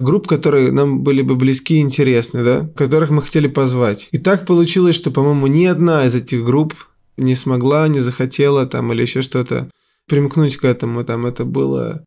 [0.01, 4.09] групп, которые нам были бы близки и интересны, да, которых мы хотели позвать.
[4.13, 6.75] И так получилось, что, по-моему, ни одна из этих групп
[7.17, 9.71] не смогла, не захотела там или еще что-то
[10.09, 11.05] примкнуть к этому.
[11.05, 12.05] Там это было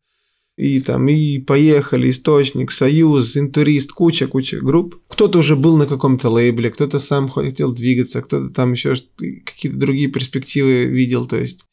[0.56, 5.00] и там и поехали, Источник, Союз, Интурист, куча-куча групп.
[5.08, 10.08] Кто-то уже был на каком-то лейбле, кто-то сам хотел двигаться, кто-то там еще какие-то другие
[10.08, 11.66] перспективы видел, то есть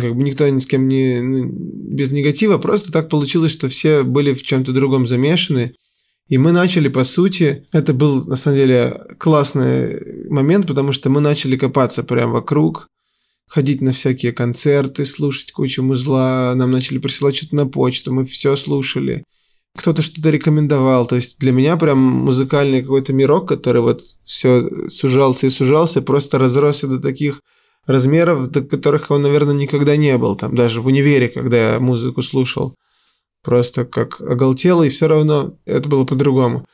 [0.00, 4.02] как бы никто ни с кем не ну, без негатива, просто так получилось, что все
[4.02, 5.74] были в чем-то другом замешаны.
[6.28, 11.20] И мы начали, по сути, это был на самом деле классный момент, потому что мы
[11.20, 12.88] начали копаться прямо вокруг,
[13.48, 18.56] ходить на всякие концерты, слушать кучу музла, нам начали присылать что-то на почту, мы все
[18.56, 19.22] слушали.
[19.76, 21.06] Кто-то что-то рекомендовал.
[21.06, 26.38] То есть для меня прям музыкальный какой-то мирок, который вот все сужался и сужался, просто
[26.38, 27.40] разросся до таких
[27.86, 30.36] размеров, до которых он, наверное, никогда не был.
[30.36, 32.74] Там даже в универе, когда я музыку слушал,
[33.42, 36.66] просто как оголтело, и все равно это было по-другому.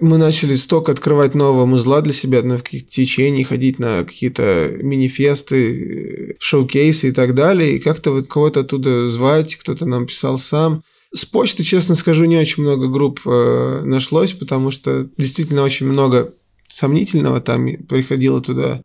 [0.00, 6.36] Мы начали столько открывать нового музла для себя, на каких-то течений, ходить на какие-то манифесты,
[6.40, 10.82] шоу-кейсы и так далее, и как-то вот кого-то оттуда звать, кто-то нам писал сам.
[11.14, 16.34] С почты, честно скажу, не очень много групп э, нашлось, потому что действительно очень много
[16.68, 18.82] сомнительного там приходило туда.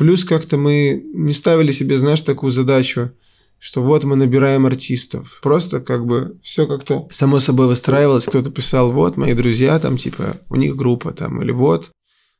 [0.00, 3.10] Плюс как-то мы не ставили себе, знаешь, такую задачу,
[3.58, 5.40] что вот мы набираем артистов.
[5.42, 8.24] Просто как бы все как-то само собой выстраивалось.
[8.24, 11.90] Кто-то писал, вот мои друзья, там типа у них группа там, или вот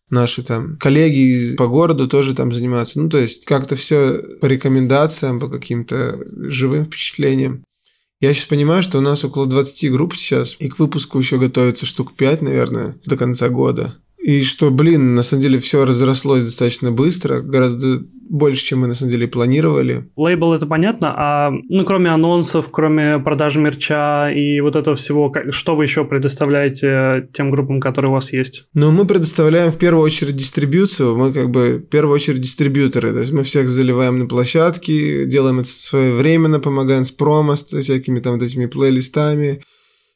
[0.09, 2.99] наши там коллеги по городу тоже там занимаются.
[2.99, 6.19] Ну, то есть как-то все по рекомендациям, по каким-то
[6.49, 7.63] живым впечатлениям.
[8.21, 11.85] Я сейчас понимаю, что у нас около 20 групп сейчас, и к выпуску еще готовится
[11.85, 13.99] штук 5, наверное, до конца года.
[14.23, 18.95] И что, блин, на самом деле все разрослось достаточно быстро, гораздо больше, чем мы на
[18.95, 20.09] самом деле планировали.
[20.17, 25.75] Лейбл это понятно, а ну кроме анонсов, кроме продажи мерча и вот этого всего, что
[25.75, 28.69] вы еще предоставляете тем группам, которые у вас есть?
[28.73, 33.21] Ну, мы предоставляем в первую очередь дистрибьюцию, мы как бы в первую очередь дистрибьюторы, то
[33.21, 38.35] есть мы всех заливаем на площадки, делаем это своевременно, помогаем с промо, с всякими там
[38.35, 39.63] вот этими плейлистами,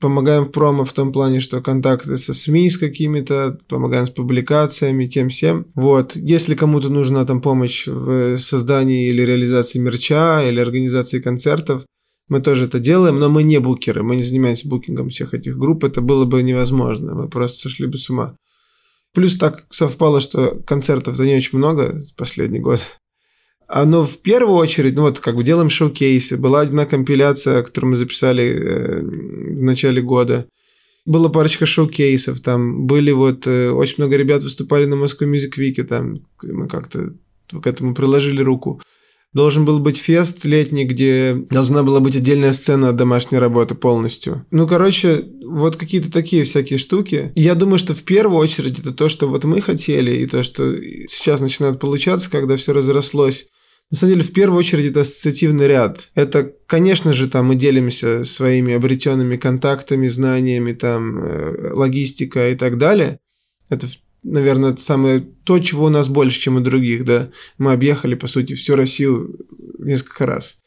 [0.00, 5.07] помогаем в промо в том плане, что контакты со СМИ с какими-то, помогаем с публикациями,
[5.07, 5.66] тем всем.
[5.74, 6.16] Вот.
[6.16, 11.85] Если кому-то нужна там помощь в создании или реализации мерча, или организации концертов,
[12.28, 15.85] мы тоже это делаем, но мы не букеры, мы не занимаемся букингом всех этих групп,
[15.85, 18.37] это было бы невозможно, мы просто сошли бы с ума.
[19.12, 22.80] Плюс так совпало, что концертов-то не очень много последний год.
[23.76, 26.37] Оно в первую очередь, ну вот как бы делаем шоу-кейсы.
[26.37, 30.46] Была одна компиляция, которую мы записали э, в начале года.
[31.04, 35.82] Была парочка шоу-кейсов, там были вот, э, очень много ребят выступали на Moscow Music Week,
[35.82, 37.14] там мы как-то
[37.50, 38.80] к этому приложили руку.
[39.32, 44.46] Должен был быть фест летний, где должна была быть отдельная сцена от домашней работы полностью.
[44.52, 47.33] Ну, короче, вот какие-то такие всякие штуки.
[47.35, 50.77] Я думаю, что в первую очередь это то, что вот мы хотели, и то, что
[51.08, 53.48] сейчас начинает получаться, когда все разрослось.
[53.90, 56.08] На самом деле, в первую очередь, это ассоциативный ряд.
[56.14, 62.78] Это, конечно же, там мы делимся своими обретенными контактами, знаниями, там, э, логистика и так
[62.78, 63.20] далее.
[63.68, 63.87] Это,
[64.22, 67.30] наверное, самое то, чего у нас больше, чем у других, да.
[67.58, 69.38] Мы объехали, по сути, всю Россию
[69.78, 70.58] несколько раз.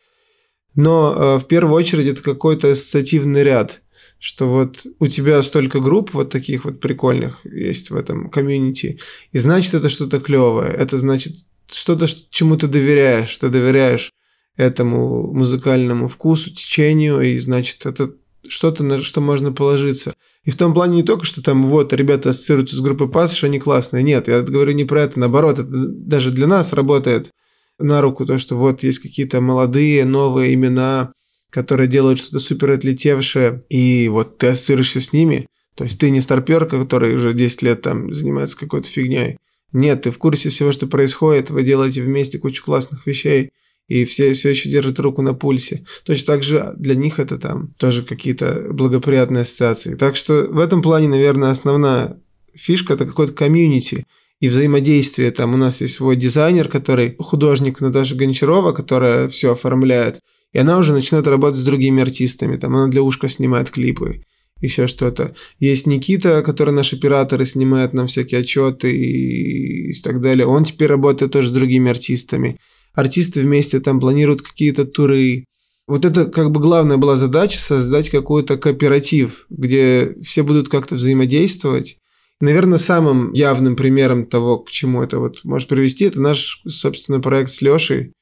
[0.75, 3.81] Но э, в первую очередь это какой-то ассоциативный ряд,
[4.19, 8.99] что вот у тебя столько групп вот таких вот прикольных есть в этом комьюнити,
[9.31, 11.33] и значит это что-то клевое, это значит
[11.69, 14.13] что-то, чему ты доверяешь, ты доверяешь
[14.55, 18.13] этому музыкальному вкусу, течению, и значит это
[18.47, 20.15] что-то, на что можно положиться.
[20.43, 23.59] И в том плане не только, что там вот ребята ассоциируются с группой Пассаж, они
[23.59, 24.03] классные.
[24.03, 27.31] Нет, я говорю не про это, наоборот, это даже для нас работает
[27.79, 31.11] на руку то, что вот есть какие-то молодые, новые имена,
[31.49, 35.47] которые делают что-то супер отлетевшее, и вот ты ассоциируешься с ними.
[35.75, 39.37] То есть ты не старперка, который уже 10 лет там занимается какой-то фигней.
[39.73, 43.51] Нет, ты в курсе всего, что происходит, вы делаете вместе кучу классных вещей,
[43.87, 45.85] и все все еще держат руку на пульсе.
[46.05, 49.95] Точно так же для них это там тоже какие-то благоприятные ассоциации.
[49.95, 52.19] Так что в этом плане, наверное, основная
[52.53, 54.05] фишка– это какой-то комьюнити
[54.39, 55.31] и взаимодействие.
[55.31, 60.19] Там у нас есть свой дизайнер, который художник Наташа Гончарова, которая все оформляет.
[60.53, 62.57] И она уже начинает работать с другими артистами.
[62.57, 64.23] Там она для ушка снимает клипы
[64.61, 65.35] еще что-то.
[65.59, 70.47] Есть Никита, который наш оператор и снимает нам всякие отчеты и, и так далее.
[70.47, 72.59] Он теперь работает тоже с другими артистами
[72.97, 75.45] артисты вместе там планируют какие-то туры.
[75.87, 81.97] Вот это как бы главная была задача создать какой-то кооператив, где все будут как-то взаимодействовать.
[82.41, 87.51] Наверное, самым явным примером того, к чему это вот может привести, это наш, собственно, проект
[87.51, 88.13] с Лешей,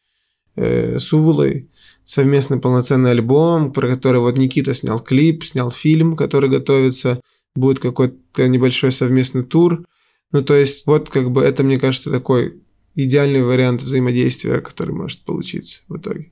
[0.56, 1.14] э, с
[2.06, 7.20] совместный полноценный альбом, про который вот Никита снял клип, снял фильм, который готовится,
[7.56, 9.86] будет какой-то небольшой совместный тур.
[10.32, 12.62] Ну, то есть, вот как бы это, мне кажется, такой
[12.96, 16.32] идеальный вариант взаимодействия, который может получиться в итоге.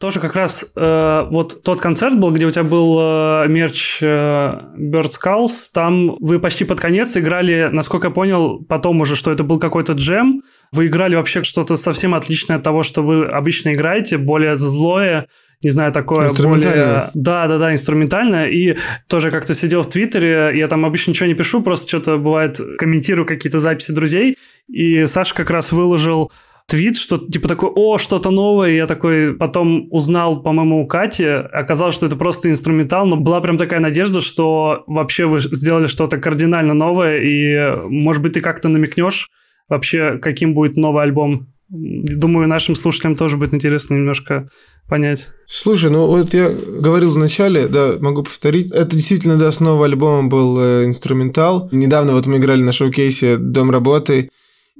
[0.00, 4.06] Тоже как раз э, вот тот концерт был, где у тебя был э, мерч э,
[4.06, 9.42] Bird Skulls, там вы почти под конец играли, насколько я понял, потом уже, что это
[9.42, 14.18] был какой-то джем, вы играли вообще что-то совсем отличное от того, что вы обычно играете,
[14.18, 15.26] более злое,
[15.64, 17.10] не знаю, такое более...
[17.14, 18.48] Да, да, да, инструментальное.
[18.48, 18.76] И
[19.08, 23.26] тоже как-то сидел в Твиттере, я там обычно ничего не пишу, просто что-то бывает комментирую
[23.26, 24.36] какие-то записи друзей,
[24.68, 26.30] и Саша как раз выложил
[26.68, 31.94] твит, что типа такой, о, что-то новое, я такой потом узнал, по-моему, у Кати, оказалось,
[31.94, 36.74] что это просто инструментал, но была прям такая надежда, что вообще вы сделали что-то кардинально
[36.74, 39.30] новое, и, может быть, ты как-то намекнешь
[39.68, 44.48] вообще, каким будет новый альбом Думаю, нашим слушателям тоже будет интересно немножко
[44.88, 45.28] понять.
[45.46, 48.72] Слушай, ну вот я говорил вначале, да, могу повторить.
[48.72, 51.68] Это действительно, да, снова альбом был э, инструментал.
[51.70, 54.30] Недавно вот мы играли на шоу-кейсе «Дом работы».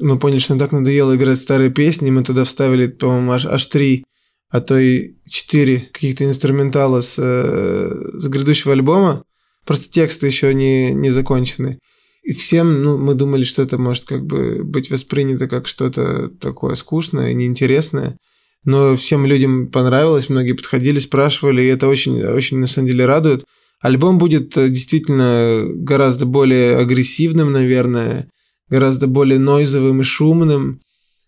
[0.00, 2.10] Мы поняли, что нам так надоело играть старые песни.
[2.10, 4.04] Мы туда вставили, по-моему, аж, аж три,
[4.48, 9.24] а то и четыре каких-то инструментала с, э, с грядущего альбома.
[9.66, 11.78] Просто тексты еще не, не закончены.
[12.22, 16.74] И всем, ну, мы думали, что это может как бы быть воспринято как что-то такое
[16.74, 18.16] скучное, неинтересное.
[18.64, 23.44] Но всем людям понравилось, многие подходили, спрашивали, и это очень, очень на самом деле радует.
[23.80, 28.28] Альбом будет э, действительно гораздо более агрессивным, наверное,
[28.70, 30.80] гораздо более нойзовым и шумным,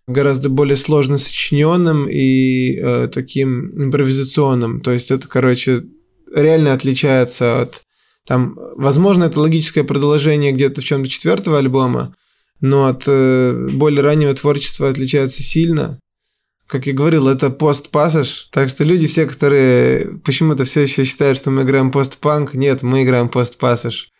[0.06, 4.80] гораздо более сложно сочиненным и э, таким импровизационным.
[4.80, 5.84] То есть это, короче,
[6.34, 7.82] реально отличается от
[8.26, 12.14] там, возможно, это логическое продолжение где-то в чем-то четвертого альбома,
[12.60, 15.98] но от э, более раннего творчества отличается сильно.
[16.66, 21.50] Как я говорил, это пост-пассаж, так что люди все, которые почему-то все еще считают, что
[21.50, 24.10] мы играем пост-панк, нет, мы играем пост-пассаж.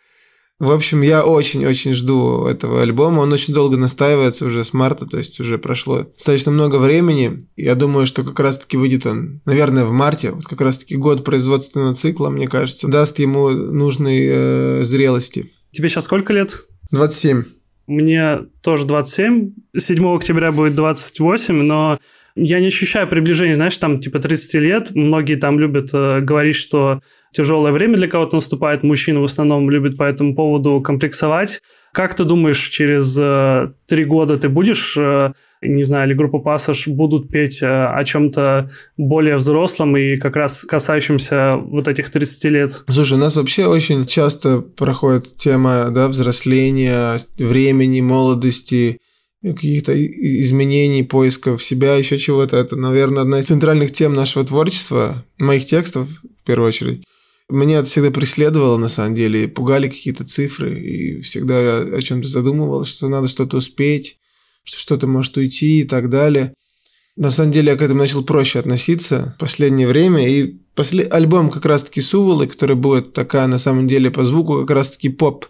[0.61, 3.21] В общем, я очень-очень жду этого альбома.
[3.21, 7.47] Он очень долго настаивается уже с марта, то есть уже прошло достаточно много времени.
[7.55, 10.29] Я думаю, что как раз-таки выйдет он, наверное, в марте.
[10.29, 15.51] Вот как раз-таки год производственного цикла, мне кажется, даст ему нужной э, зрелости.
[15.71, 16.51] Тебе сейчас сколько лет?
[16.91, 17.43] 27.
[17.87, 19.53] Мне тоже 27.
[19.75, 21.97] 7 октября будет 28, но
[22.35, 24.91] я не ощущаю приближения, знаешь, там типа 30 лет.
[24.93, 27.01] Многие там любят э, говорить, что
[27.31, 28.83] тяжелое время для кого-то наступает.
[28.83, 31.61] Мужчины в основном любят по этому поводу комплексовать.
[31.93, 36.87] Как ты думаешь, через э, три года ты будешь, э, не знаю, или группа Пассаж
[36.87, 42.83] будут петь э, о чем-то более взрослом и как раз касающемся вот этих 30 лет?
[42.89, 48.97] Слушай, у нас вообще очень часто проходит тема да, взросления, времени, молодости,
[49.43, 52.55] каких-то изменений, поисков себя, еще чего-то.
[52.55, 56.07] Это, наверное, одна из центральных тем нашего творчества, моих текстов,
[56.41, 57.03] в первую очередь.
[57.51, 62.27] Меня это всегда преследовало, на самом деле, пугали какие-то цифры, и всегда я о чем-то
[62.27, 64.17] задумывался, что надо что-то успеть,
[64.63, 66.53] что что-то может уйти и так далее.
[67.17, 71.03] На самом деле я к этому начал проще относиться в последнее время, и после...
[71.03, 75.47] альбом как раз-таки Суволы, который будет такая, на самом деле, по звуку как раз-таки поп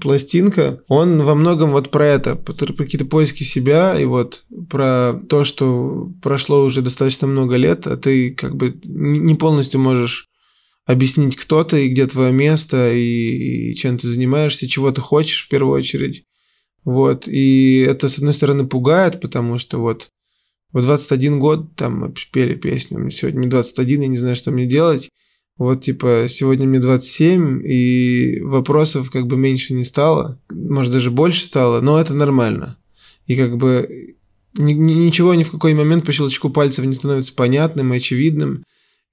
[0.00, 5.44] пластинка, он во многом вот про это, про какие-то поиски себя и вот про то,
[5.44, 10.28] что прошло уже достаточно много лет, а ты как бы не полностью можешь
[10.86, 15.46] объяснить, кто ты и где твое место, и, и чем ты занимаешься, чего ты хочешь
[15.46, 16.24] в первую очередь.
[16.84, 20.10] Вот, и это, с одной стороны, пугает, потому что вот
[20.72, 24.50] в 21 год там мы пели песню, мне сегодня мне 21, я не знаю, что
[24.50, 25.08] мне делать.
[25.56, 31.44] Вот, типа, сегодня мне 27, и вопросов как бы меньше не стало, может, даже больше
[31.44, 32.76] стало, но это нормально.
[33.26, 34.16] И как бы
[34.54, 38.64] ни, ничего ни в какой момент по щелчку пальцев не становится понятным и очевидным.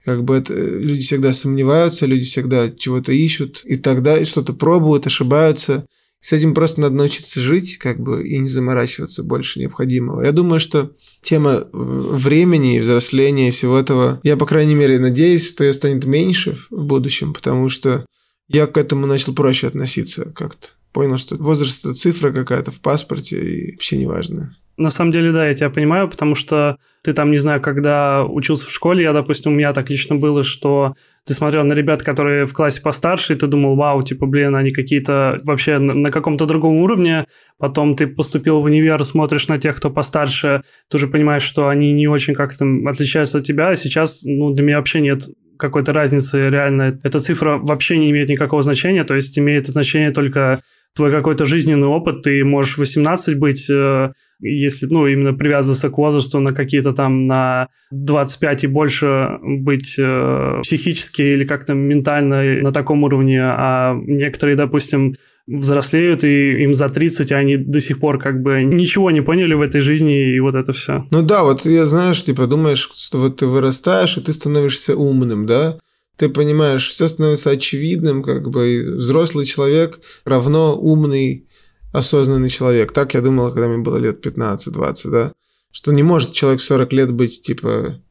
[0.04, 5.06] Как бы это, люди всегда сомневаются, люди всегда чего-то ищут, и тогда и что-то пробуют,
[5.06, 5.86] ошибаются.
[6.20, 10.22] С этим просто надо научиться жить, как бы, и не заморачиваться больше необходимого.
[10.22, 10.92] Я думаю, что
[11.22, 16.58] тема времени, взросления и всего этого, я, по крайней мере, надеюсь, что ее станет меньше
[16.70, 18.06] в будущем, потому что
[18.48, 20.68] я к этому начал проще относиться как-то.
[20.92, 24.54] Понял, что возраст– это цифра какая-то в паспорте, и вообще не важно.
[24.82, 28.66] На самом деле, да, я тебя понимаю, потому что ты там, не знаю, когда учился
[28.66, 32.46] в школе, я, допустим, у меня так лично было, что ты смотрел на ребят, которые
[32.46, 36.46] в классе постарше, и ты думал, вау, типа, блин, они какие-то вообще на, на каком-то
[36.46, 37.26] другом уровне.
[37.58, 41.92] Потом ты поступил в универ, смотришь на тех, кто постарше, ты уже понимаешь, что они
[41.92, 43.68] не очень как-то отличаются от тебя.
[43.68, 45.22] А сейчас, ну, для меня вообще нет
[45.58, 46.98] какой-то разницы реально.
[47.04, 50.60] Эта цифра вообще не имеет никакого значения, то есть имеет значение только
[50.94, 54.12] твой какой-то жизненный опыт, ты можешь 18 быть, э,
[54.42, 60.60] если, ну, именно привязываться к возрасту на какие-то там на 25 и больше быть э,
[60.62, 65.14] психически или как-то ментально на таком уровне, а некоторые, допустим,
[65.46, 69.54] взрослеют, и им за 30, а они до сих пор как бы ничего не поняли
[69.54, 71.06] в этой жизни, и вот это все.
[71.10, 75.46] Ну да, вот я, знаешь, типа думаешь, что вот ты вырастаешь, и ты становишься умным,
[75.46, 75.78] да?
[76.16, 81.48] ты понимаешь, все становится очевидным, как бы взрослый человек равно умный,
[81.92, 82.92] осознанный человек.
[82.92, 85.32] Так я думал, когда мне было лет 15-20, да,
[85.70, 88.02] что не может человек в 40 лет быть, типа,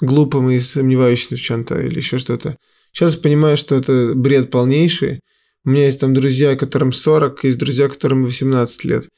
[0.00, 2.56] глупым и сомневающимся в чем-то или еще что-то.
[2.92, 5.20] Сейчас я понимаю, что это бред полнейший.
[5.64, 9.08] У меня есть там друзья, которым 40, есть друзья, которым 18 лет.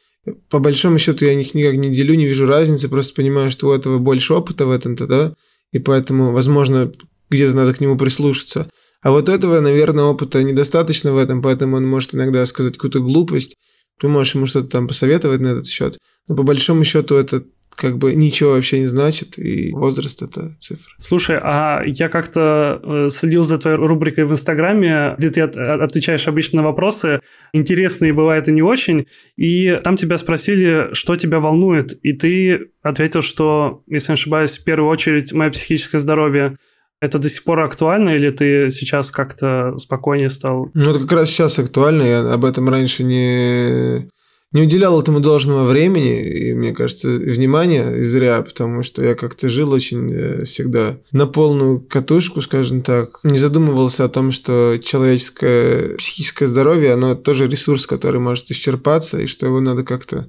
[0.51, 3.73] По большому счету я их никак не делю, не вижу разницы, просто понимаю, что у
[3.73, 5.35] этого больше опыта в этом-то, да,
[5.73, 6.93] и поэтому, возможно,
[7.31, 8.71] где-то надо к нему прислушаться.
[9.01, 13.57] А вот этого, наверное, опыта недостаточно в этом, поэтому он может иногда сказать какую-то глупость.
[14.03, 15.97] Ты можешь ему что-то там посоветовать на этот счет.
[16.27, 17.45] Но по большому счету это
[17.77, 20.93] как бы ничего вообще не значит, и возраст– это цифра.
[20.99, 26.63] Слушай, а я как-то э, следил за твоей рубрикой в Инстаграме, где ты отвечаешь обычно
[26.63, 27.21] на вопросы,
[27.53, 33.23] интересные бывают и не очень, и там тебя спросили, что тебя волнует, и ты ответил,
[33.23, 36.57] что, если не ошибаюсь, в первую очередь мое психическое здоровье–
[37.03, 40.71] это до сих пор актуально, или ты сейчас как-то спокойнее стал?
[40.73, 42.03] Ну, это как раз сейчас актуально.
[42.05, 44.09] Я об этом раньше не,
[44.53, 49.49] не уделял этому должного времени, и, мне кажется, внимания и зря, потому что я как-то
[49.49, 53.19] жил очень э, всегда на полную катушку, скажем так.
[53.25, 59.27] Не задумывался о том, что человеческое психическое здоровье, оно тоже ресурс, который может исчерпаться, и
[59.27, 60.29] что его надо как-то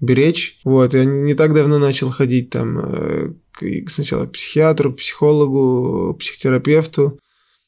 [0.00, 0.60] беречь.
[0.64, 3.32] Вот, я не так давно начал ходить там э,
[3.88, 7.18] сначала к психиатру, психологу, психотерапевту,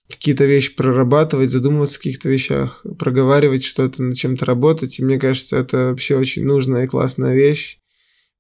[0.09, 4.99] какие-то вещи прорабатывать, задумываться о каких-то вещах, проговаривать что-то, над чем-то работать.
[4.99, 7.79] И мне кажется, это вообще очень нужная и классная вещь,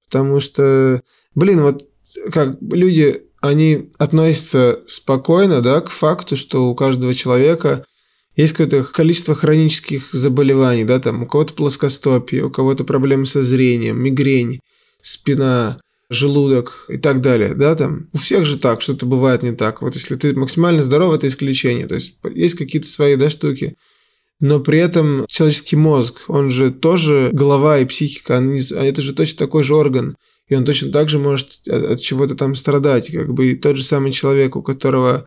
[0.06, 1.02] потому что,
[1.34, 1.88] блин, вот
[2.32, 7.84] как люди, они относятся спокойно, да, к факту, что у каждого человека
[8.42, 14.00] есть какое-то количество хронических заболеваний, да, там у кого-то плоскостопие, у кого-то проблемы со зрением,
[14.00, 14.60] мигрень,
[15.02, 15.78] спина,
[16.10, 18.08] желудок и так далее, да, там.
[18.12, 19.80] У всех же так, что-то бывает не так.
[19.80, 23.76] Вот если ты максимально здоров, это исключение, то есть есть какие-то свои, да, штуки,
[24.40, 29.38] но при этом человеческий мозг, он же тоже голова и психика, они, это же точно
[29.38, 30.16] такой же орган,
[30.48, 33.76] и он точно так же может от, от чего-то там страдать, как бы и тот
[33.76, 35.26] же самый человек, у которого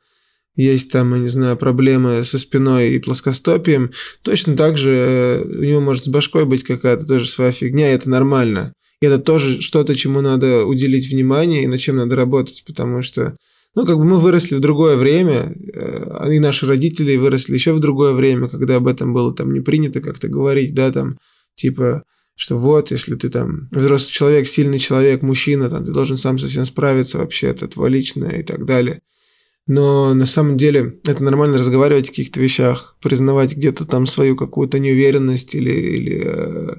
[0.55, 3.91] есть там, я не знаю, проблемы со спиной и плоскостопием,
[4.21, 7.95] точно так же э, у него может с башкой быть какая-то тоже своя фигня, и
[7.95, 8.73] это нормально.
[9.01, 13.35] И это тоже что-то, чему надо уделить внимание и над чем надо работать, потому что,
[13.75, 17.79] ну, как бы мы выросли в другое время, э, и наши родители выросли еще в
[17.79, 21.17] другое время, когда об этом было там не принято как-то говорить, да, там,
[21.55, 22.03] типа,
[22.35, 26.65] что вот, если ты там взрослый человек, сильный человек, мужчина, там, ты должен сам совсем
[26.65, 29.01] справиться вообще, это твое личное и так далее.
[29.65, 34.77] Но на самом деле это нормально разговаривать о каких-то вещах, признавать где-то там свою какую-то
[34.79, 36.75] неуверенность или, или э,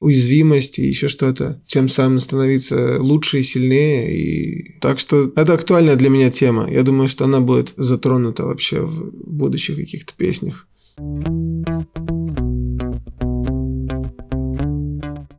[0.00, 4.16] уязвимость и еще что-то, тем самым становиться лучше и сильнее.
[4.16, 4.78] И...
[4.80, 6.70] Так что это актуальная для меня тема.
[6.70, 10.66] Я думаю, что она будет затронута вообще в будущих каких-то песнях.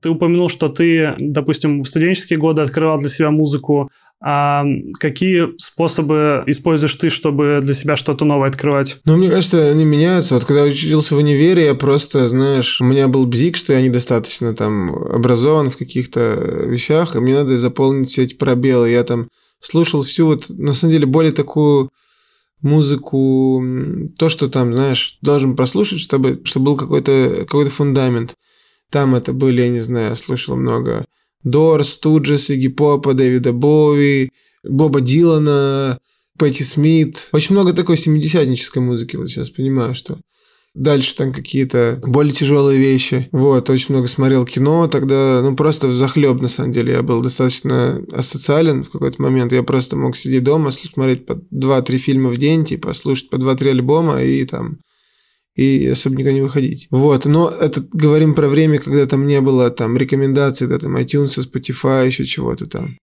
[0.06, 3.90] ты упомянул, что ты, допустим, в студенческие годы открывал для себя музыку.
[4.28, 4.66] А
[5.00, 8.98] какие способы используешь ты, чтобы для себя что-то новое открывать?
[9.06, 10.34] Ну, мне кажется, они меняются.
[10.34, 13.82] Вот когда я учился в универе, я просто, знаешь, у меня был бзик, что я
[13.82, 18.90] недостаточно там образован в каких-то вещах, и мне надо заполнить все эти пробелы.
[18.90, 19.28] Я там
[19.60, 21.92] слушал всю вот, на самом деле, более такую
[22.64, 23.64] музыку,
[24.18, 28.34] то, что там, знаешь, должен прослушать, чтобы, чтобы был какой-то какой фундамент.
[28.90, 31.06] Там это были, я не знаю, слушал много
[31.46, 34.30] Дорс, Туджес, Игги Попа, Дэвида Боуи,
[34.64, 36.00] Боба Дилана,
[36.38, 37.30] Пэтти Смит.
[37.32, 40.18] Очень много такой семидесятнической музыки, вот сейчас понимаю, что
[40.76, 43.30] Дальше там какие-то более тяжелые вещи.
[43.32, 44.90] Вот, очень много смотрел кино.
[44.90, 46.92] Тогда, ну, просто захлеб, на самом деле.
[46.92, 49.54] Я был достаточно асоциален в какой-то момент.
[49.54, 53.70] Я просто мог сидеть дома, смотреть по 2-3 фильма в день, типа, слушать по 2-3
[53.70, 54.80] альбома и там
[55.56, 56.88] и особо никуда не выходить.
[56.92, 61.38] Вот, но это говорим про время, когда там не было там рекомендаций, да, там iTunes,
[61.38, 62.98] Spotify, еще чего-то там.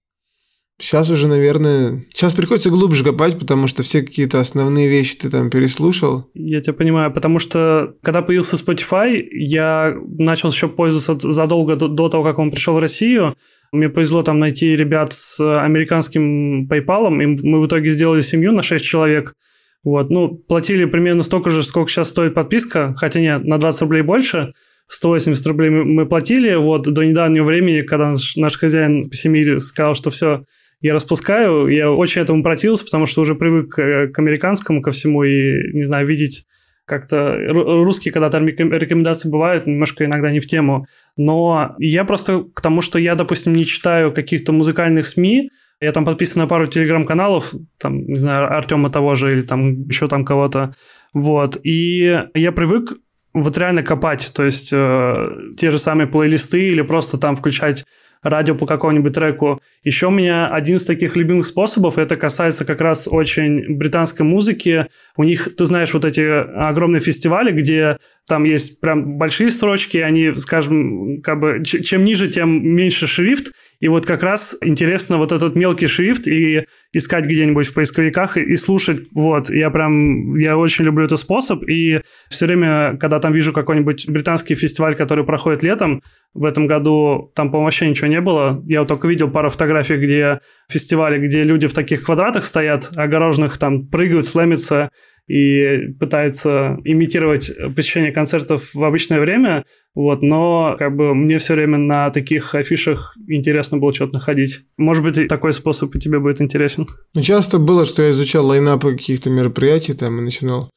[0.80, 5.48] Сейчас уже, наверное, сейчас приходится глубже копать, потому что все какие-то основные вещи ты там
[5.48, 6.28] переслушал.
[6.34, 12.09] Я тебя понимаю, потому что когда появился Spotify, я начал еще пользоваться задолго до, до
[12.09, 13.36] того, как он пришел в Россию.
[13.70, 18.62] Мне повезло там найти ребят с американским PayPal, и мы в итоге сделали семью на
[18.62, 19.34] 6 человек–
[19.85, 24.03] вот, ну, платили примерно столько же, сколько сейчас стоит подписка, хотя нет, на 20 рублей
[24.03, 24.53] больше.
[24.87, 29.95] 180 рублей мы платили, вот, до недавнего времени, когда наш, наш хозяин по семье сказал,
[29.95, 30.45] что все,
[30.80, 35.24] я распускаю, я очень этому противился, потому что уже привык к, к американскому, ко всему,
[35.24, 36.45] и, не знаю, видеть
[36.85, 40.87] как-то русские, когда там рекомендации бывают, немножко иногда не в тему.
[41.16, 45.51] Но я просто к тому, что я, допустим, не читаю каких-то музыкальных СМИ,
[45.83, 50.07] я там подписан на пару телеграм-каналов, там, не знаю, Артема того же или там еще
[50.09, 50.74] там кого-то.
[51.12, 51.59] Вот.
[51.64, 52.93] И я привык
[53.35, 55.28] вот реально копать, то есть э,
[55.59, 57.85] те же самые плейлисты или просто там включать
[58.22, 59.61] радио по какому-нибудь треку.
[59.85, 64.87] Еще у меня один из таких любимых способов, это касается как раз очень британской музыки.
[65.16, 67.97] У них, ты знаешь, вот эти огромные фестивали, где
[68.28, 73.53] там есть прям большие строчки, они, скажем, как бы чем ниже, тем меньше шрифт,
[73.83, 78.43] и вот как раз интересно вот этот мелкий шрифт и искать где-нибудь в поисковиках и,
[78.43, 79.09] и слушать.
[79.12, 81.64] Вот, я прям, я очень люблю этот способ.
[81.68, 86.01] И все время, когда там вижу какой-нибудь британский фестиваль, который проходит летом,
[86.33, 88.62] в этом году там, по-моему, вообще ничего не было.
[88.68, 93.59] Я вот только видел пару фотографий, где фестивали, где люди в таких квадратах стоят, огороженных
[93.59, 94.91] там прыгают, слэмятся,
[95.29, 99.64] и пытается имитировать посещение концертов в обычное время,
[99.95, 104.61] вот, но как бы мне все время на таких афишах интересно было что-то находить.
[104.77, 106.89] Может быть, такой способ и тебе будет интересен.
[107.14, 110.70] Ну, часто было, что я изучал лайнапы каких-то мероприятий там и начинал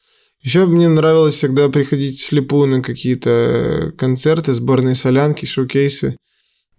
[0.46, 6.18] еще мне нравилось всегда приходить вслепую на какие-то концерты, сборные солянки, шоу-кейсы,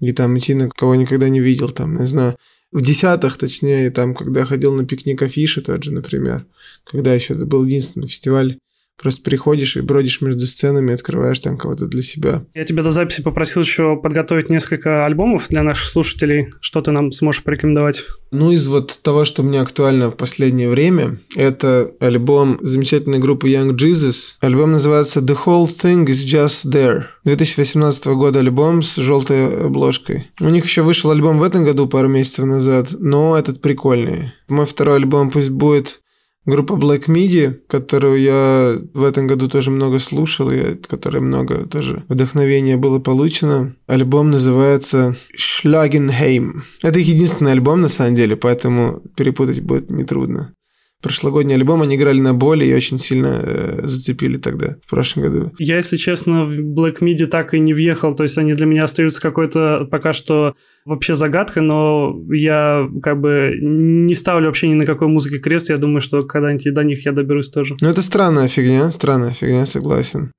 [0.00, 2.36] и там идти на кого никогда не видел, там, не знаю,
[2.72, 6.46] в десятых, точнее, там, когда ходил на пикник афиши тот же, например,
[6.84, 8.58] когда еще это был единственный фестиваль
[9.00, 12.44] Просто приходишь и бродишь между сценами, открываешь там кого-то для себя.
[12.54, 16.52] Я тебя до записи попросил еще подготовить несколько альбомов для наших слушателей.
[16.60, 18.04] Что ты нам сможешь порекомендовать?
[18.30, 23.76] Ну, из вот того, что мне актуально в последнее время, это альбом замечательной группы Young
[23.76, 24.34] Jesus.
[24.40, 27.04] Альбом называется The Whole Thing is Just There.
[27.24, 30.30] 2018 года альбом с желтой обложкой.
[30.40, 34.32] У них еще вышел альбом в этом году, пару месяцев назад, но этот прикольный.
[34.48, 36.00] Мой второй альбом пусть будет
[36.46, 41.66] Группа Black Midi, которую я в этом году тоже много слушал, и от которой много
[41.66, 43.74] тоже вдохновения было получено.
[43.88, 46.62] Альбом называется Schlagenheim.
[46.82, 50.55] Это их единственный альбом на самом деле, поэтому перепутать будет нетрудно
[51.02, 55.52] прошлогодний альбом, они играли на боли и очень сильно э, зацепили тогда, в прошлом году.
[55.58, 58.84] Я, если честно, в Black Midi так и не въехал, то есть они для меня
[58.84, 64.84] остаются какой-то пока что вообще загадкой, но я как бы не ставлю вообще ни на
[64.84, 67.76] какой музыке крест, я думаю, что когда-нибудь до них я доберусь тоже.
[67.80, 70.32] Ну это странная фигня, странная фигня, согласен.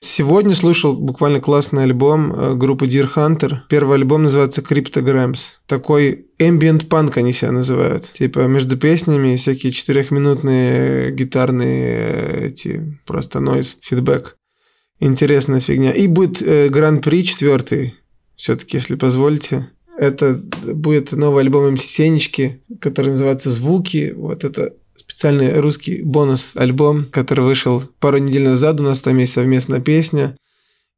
[0.00, 3.60] Сегодня слушал буквально классный альбом э, группы Deer Hunter.
[3.68, 5.38] Первый альбом называется Cryptograms.
[5.66, 8.12] Такой ambient панк они себя называют.
[8.12, 14.36] Типа между песнями всякие четырехминутные гитарные эти просто нойз, фидбэк.
[15.00, 15.92] Интересная фигня.
[15.92, 17.94] И будет э, Гран-при четвертый.
[18.36, 19.70] Все-таки, если позволите.
[19.96, 24.12] Это будет новый альбом МС Сенечки, который называется «Звуки».
[24.16, 28.80] Вот это специальный русский бонус-альбом, который вышел пару недель назад.
[28.80, 30.36] У нас там есть совместная песня.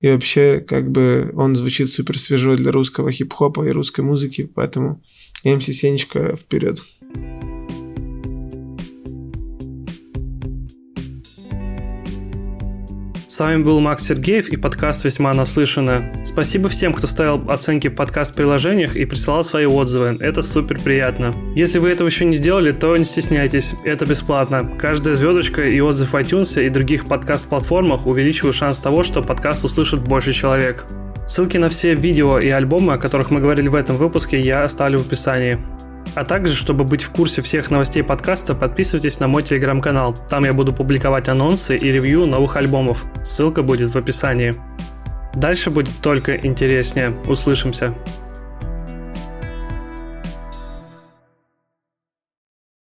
[0.01, 5.03] И вообще, как бы, он звучит супер свежо для русского хип-хопа и русской музыки, поэтому
[5.43, 6.83] МС Сенечка вперед.
[13.37, 16.11] С вами был Макс Сергеев и подкаст «Весьма наслышано».
[16.25, 20.17] Спасибо всем, кто ставил оценки в подкаст-приложениях и присылал свои отзывы.
[20.21, 21.35] Это супер приятно.
[21.55, 23.75] Если вы этого еще не сделали, то не стесняйтесь.
[23.85, 24.73] Это бесплатно.
[24.79, 30.01] Каждая звездочка и отзыв в iTunes и других подкаст-платформах увеличивают шанс того, что подкаст услышит
[30.01, 30.87] больше человек.
[31.29, 35.01] Ссылки на все видео и альбомы, о которых мы говорили в этом выпуске, я оставлю
[35.01, 35.59] в описании.
[36.17, 40.17] А также, чтобы быть в курсе всех новостей подкаста, подписывайтесь на мой телеграм-канал.
[40.31, 43.05] Там я буду публиковать анонсы и ревью новых альбомов.
[43.23, 44.55] Ссылка будет в описании.
[45.35, 47.15] Дальше будет только интереснее.
[47.27, 47.95] Услышимся.